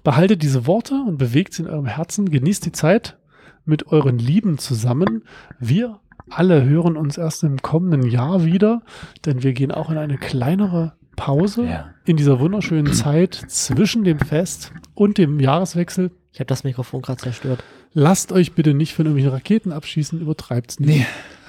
behaltet 0.04 0.42
diese 0.42 0.66
Worte 0.66 0.94
und 1.06 1.18
bewegt 1.18 1.54
sie 1.54 1.62
in 1.62 1.68
eurem 1.68 1.86
Herzen, 1.86 2.30
genießt 2.30 2.64
die 2.66 2.72
Zeit 2.72 3.18
mit 3.64 3.86
euren 3.88 4.18
Lieben 4.18 4.58
zusammen. 4.58 5.24
Wir 5.58 6.00
alle 6.28 6.64
hören 6.64 6.96
uns 6.96 7.18
erst 7.18 7.42
im 7.42 7.60
kommenden 7.60 8.08
Jahr 8.08 8.44
wieder, 8.44 8.82
denn 9.26 9.42
wir 9.42 9.52
gehen 9.52 9.72
auch 9.72 9.90
in 9.90 9.98
eine 9.98 10.16
kleinere 10.16 10.92
Pause 11.16 11.64
Ja. 11.64 11.90
in 12.04 12.16
dieser 12.16 12.40
wunderschönen 12.40 12.92
Zeit 12.92 13.34
zwischen 13.48 14.04
dem 14.04 14.18
Fest 14.20 14.72
und 14.94 15.18
dem 15.18 15.40
Jahreswechsel. 15.40 16.10
Ich 16.32 16.38
habe 16.40 16.46
das 16.46 16.62
Mikrofon 16.64 17.02
gerade 17.02 17.20
zerstört. 17.20 17.62
Lasst 17.92 18.30
euch 18.32 18.52
bitte 18.54 18.72
nicht 18.74 18.94
von 18.94 19.06
irgendwelchen 19.06 19.32
Raketen 19.32 19.72
abschießen, 19.72 20.20
übertreibt's 20.20 20.78
nicht. 20.78 20.98
Nee. 21.00 21.06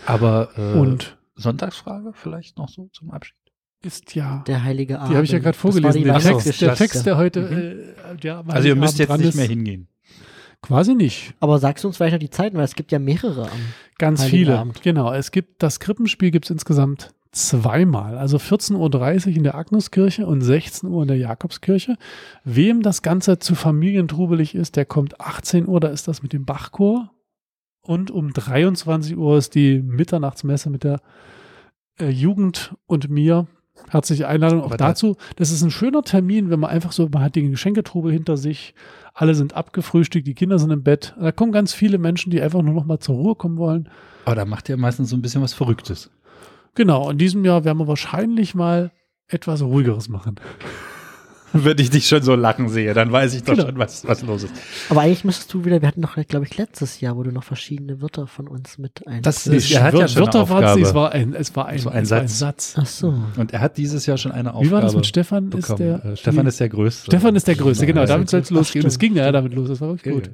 Aber 0.07 0.49
äh, 0.57 0.73
Und 0.79 1.17
Sonntagsfrage 1.35 2.11
vielleicht 2.13 2.57
noch 2.57 2.67
so 2.69 2.89
zum 2.91 3.11
Abschied. 3.11 3.35
Ist 3.83 4.15
ja, 4.15 4.43
Der 4.47 4.63
heilige 4.63 4.99
Abend. 4.99 5.11
die 5.11 5.15
habe 5.15 5.25
ich 5.25 5.31
ja 5.31 5.39
gerade 5.39 5.57
vorgelesen, 5.57 6.03
so, 6.19 6.29
Text, 6.39 6.61
der 6.61 6.75
Text, 6.75 7.05
der 7.05 7.17
heute, 7.17 7.41
Mhm. 7.41 7.57
äh, 7.57 8.25
ja, 8.27 8.43
Also 8.47 8.67
ihr 8.67 8.75
müsst 8.75 8.95
Heiligabend 8.99 9.25
jetzt 9.25 9.35
nicht 9.35 9.41
mehr 9.41 9.47
hingehen. 9.49 9.87
Quasi 10.61 10.93
nicht. 10.93 11.33
Aber 11.39 11.57
sagst 11.57 11.83
du 11.83 11.87
uns 11.87 11.97
vielleicht 11.97 12.13
noch 12.13 12.19
die 12.19 12.29
Zeiten, 12.29 12.55
weil 12.57 12.65
es 12.65 12.75
gibt 12.75 12.91
ja 12.91 12.99
mehrere 12.99 13.43
am. 13.45 13.57
Ganz 13.97 14.21
Heiligen 14.21 14.37
viele. 14.37 14.59
Abend. 14.59 14.81
Genau. 14.83 15.11
Es 15.11 15.31
gibt 15.31 15.63
das 15.63 15.79
Krippenspiel 15.79 16.29
gibt 16.29 16.45
es 16.45 16.51
insgesamt 16.51 17.13
zweimal. 17.31 18.15
Also 18.17 18.37
14.30 18.37 19.27
Uhr 19.31 19.35
in 19.37 19.43
der 19.43 19.55
Agnuskirche 19.55 20.27
und 20.27 20.41
16 20.41 20.87
Uhr 20.89 21.01
in 21.01 21.07
der 21.07 21.17
Jakobskirche. 21.17 21.95
Wem 22.43 22.83
das 22.83 23.01
Ganze 23.01 23.39
zu 23.39 23.55
familientrubelig 23.55 24.53
ist, 24.53 24.75
der 24.75 24.85
kommt 24.85 25.19
18 25.19 25.67
Uhr, 25.67 25.79
da 25.79 25.87
ist 25.87 26.07
das 26.07 26.21
mit 26.21 26.31
dem 26.33 26.45
Bachchor. 26.45 27.09
Und 27.81 28.11
um 28.11 28.31
23 28.31 29.17
Uhr 29.17 29.37
ist 29.39 29.55
die 29.55 29.81
Mitternachtsmesse 29.81 30.69
mit 30.69 30.83
der 30.83 31.01
äh, 31.99 32.09
Jugend 32.09 32.75
und 32.85 33.09
mir. 33.09 33.47
Herzliche 33.89 34.27
Einladung 34.27 34.61
auch 34.61 34.75
dazu. 34.75 35.17
Das 35.35 35.51
ist 35.51 35.61
ein 35.61 35.71
schöner 35.71 36.03
Termin, 36.03 36.49
wenn 36.49 36.59
man 36.59 36.69
einfach 36.69 36.91
so, 36.91 37.09
man 37.11 37.23
hat 37.23 37.35
den 37.35 37.51
Geschenketrubel 37.51 38.11
hinter 38.11 38.37
sich, 38.37 38.73
alle 39.13 39.35
sind 39.35 39.55
abgefrühstückt, 39.55 40.27
die 40.27 40.33
Kinder 40.33 40.59
sind 40.59 40.71
im 40.71 40.83
Bett. 40.83 41.15
Da 41.19 41.31
kommen 41.31 41.51
ganz 41.51 41.73
viele 41.73 41.97
Menschen, 41.97 42.31
die 42.31 42.41
einfach 42.41 42.61
nur 42.61 42.73
noch 42.73 42.85
mal 42.85 42.99
zur 42.99 43.15
Ruhe 43.15 43.35
kommen 43.35 43.57
wollen. 43.57 43.89
Aber 44.25 44.35
da 44.35 44.45
macht 44.45 44.69
ihr 44.69 44.77
meistens 44.77 45.09
so 45.09 45.15
ein 45.15 45.21
bisschen 45.21 45.41
was 45.41 45.53
Verrücktes. 45.53 46.09
Genau, 46.75 47.09
in 47.09 47.17
diesem 47.17 47.43
Jahr 47.43 47.65
werden 47.65 47.79
wir 47.79 47.87
wahrscheinlich 47.87 48.55
mal 48.55 48.91
etwas 49.27 49.61
ruhigeres 49.61 50.09
machen. 50.09 50.35
Wenn 51.65 51.77
ich 51.79 51.89
dich 51.89 52.07
schon 52.07 52.21
so 52.23 52.35
lachen 52.35 52.69
sehe, 52.69 52.93
dann 52.93 53.11
weiß 53.11 53.33
ich 53.33 53.43
doch 53.43 53.53
Genau. 53.55 53.67
schon, 53.67 53.77
was, 53.77 54.07
was 54.07 54.21
los 54.21 54.43
ist. 54.43 54.53
Aber 54.89 55.01
eigentlich 55.01 55.23
müsstest 55.25 55.53
du 55.53 55.65
wieder, 55.65 55.81
wir 55.81 55.87
hatten 55.87 56.01
noch, 56.01 56.15
glaube 56.27 56.45
ich, 56.45 56.57
letztes 56.57 56.99
Jahr, 57.01 57.17
wo 57.17 57.23
du 57.23 57.31
noch 57.31 57.43
verschiedene 57.43 58.01
Wörter 58.01 58.27
von 58.27 58.47
uns 58.47 58.77
mit 58.77 59.05
ein. 59.07 59.21
Das 59.21 59.43
Das 59.43 59.69
er 59.71 59.83
hat 59.83 59.93
ja 59.93 60.07
schon 60.07 60.17
eine 60.23 60.25
Wörter 60.27 60.49
war's 60.49 60.63
Aufgabe. 60.71 60.81
es 60.81 60.93
war 60.93 61.11
ein, 61.11 61.33
es 61.33 61.55
war 61.55 61.65
ein, 61.67 61.75
Es 61.77 61.85
war 61.85 61.93
ein 61.93 62.03
es 62.03 62.11
war 62.11 62.19
ein 62.21 62.27
Satz. 62.27 62.73
Satz. 62.73 62.75
Ach 62.77 62.85
so. 62.85 63.13
Und 63.37 63.53
er 63.53 63.59
hat 63.61 63.77
dieses 63.77 64.05
Jahr 64.05 64.17
schon 64.17 64.31
eine 64.31 64.53
Aufgabe 64.53 64.67
Wie 64.67 64.71
war 64.71 64.81
das 64.81 64.95
mit 64.95 65.05
Stefan? 65.05 65.51
Ist 65.51 65.69
der, 65.79 66.05
äh, 66.05 66.15
Stefan 66.17 66.45
ist 66.47 66.59
der 66.59 66.69
Größte. 66.69 67.05
Stefan 67.05 67.35
ist 67.35 67.47
der 67.47 67.55
Größte, 67.55 67.85
genau, 67.85 68.05
damit 68.05 68.29
soll 68.29 68.39
es 68.41 68.49
losgehen. 68.49 68.85
Es 68.85 68.97
ging 68.99 69.15
ja 69.15 69.31
damit 69.31 69.53
los, 69.53 69.67
das 69.69 69.81
war 69.81 69.89
wirklich 69.89 70.13
gut. 70.13 70.29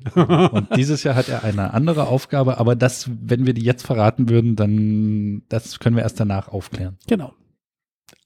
Und 0.52 0.76
dieses 0.76 1.04
Jahr 1.04 1.16
hat 1.16 1.30
er 1.30 1.44
eine 1.44 1.74
andere 1.74 2.08
Aufgabe, 2.08 2.58
aber 2.60 2.76
das, 2.76 3.10
wenn 3.24 3.46
wir 3.46 3.54
die 3.54 3.64
jetzt 3.64 3.86
verraten 3.86 4.30
würden, 4.30 4.56
dann 4.56 5.42
das 5.50 5.80
können 5.80 5.96
wir 5.96 6.04
erst 6.04 6.20
danach 6.20 6.48
aufklären. 6.50 6.98
Genau. 7.08 7.34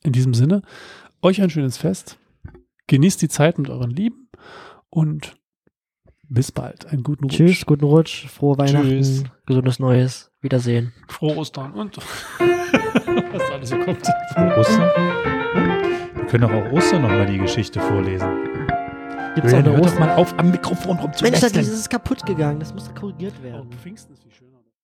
In 0.03 0.11
diesem 0.13 0.33
Sinne, 0.33 0.61
euch 1.21 1.41
ein 1.41 1.49
schönes 1.49 1.77
Fest. 1.77 2.17
Genießt 2.91 3.21
die 3.21 3.29
Zeit 3.29 3.57
mit 3.57 3.69
euren 3.69 3.89
Lieben 3.89 4.27
und 4.89 5.37
bis 6.27 6.51
bald. 6.51 6.87
Einen 6.87 7.03
guten 7.03 7.23
Rutsch. 7.23 7.37
Tschüss, 7.37 7.65
guten 7.65 7.85
Rutsch, 7.85 8.27
frohe 8.27 8.57
Weihnachten, 8.57 8.89
Tschüss. 8.89 9.23
gesundes 9.45 9.79
Neues, 9.79 10.29
Wiedersehen. 10.41 10.91
Frohe 11.07 11.37
Ostern 11.37 11.71
und 11.71 11.95
Was 13.31 13.49
alles 13.49 13.69
so 13.69 13.77
kommt. 13.77 14.05
Ostern? 14.57 14.89
Wir 16.15 16.25
können 16.25 16.41
doch 16.41 16.51
auch 16.51 16.71
Ostern 16.73 17.03
nochmal 17.03 17.27
die 17.27 17.37
Geschichte 17.37 17.79
vorlesen. 17.79 18.27
Gibt's 19.35 19.53
auch 19.53 19.59
eine 19.59 19.79
Ostern? 19.79 19.99
mal 19.99 20.15
auf, 20.15 20.37
am 20.37 20.51
Mikrofon 20.51 20.97
Mensch, 21.21 21.39
das 21.39 21.55
ist 21.55 21.89
kaputt 21.89 22.25
gegangen. 22.25 22.59
Das 22.59 22.73
muss 22.73 22.93
korrigiert 22.93 23.41
werden. 23.41 23.71
Pfingsten 23.81 24.11
ist. 24.15 24.30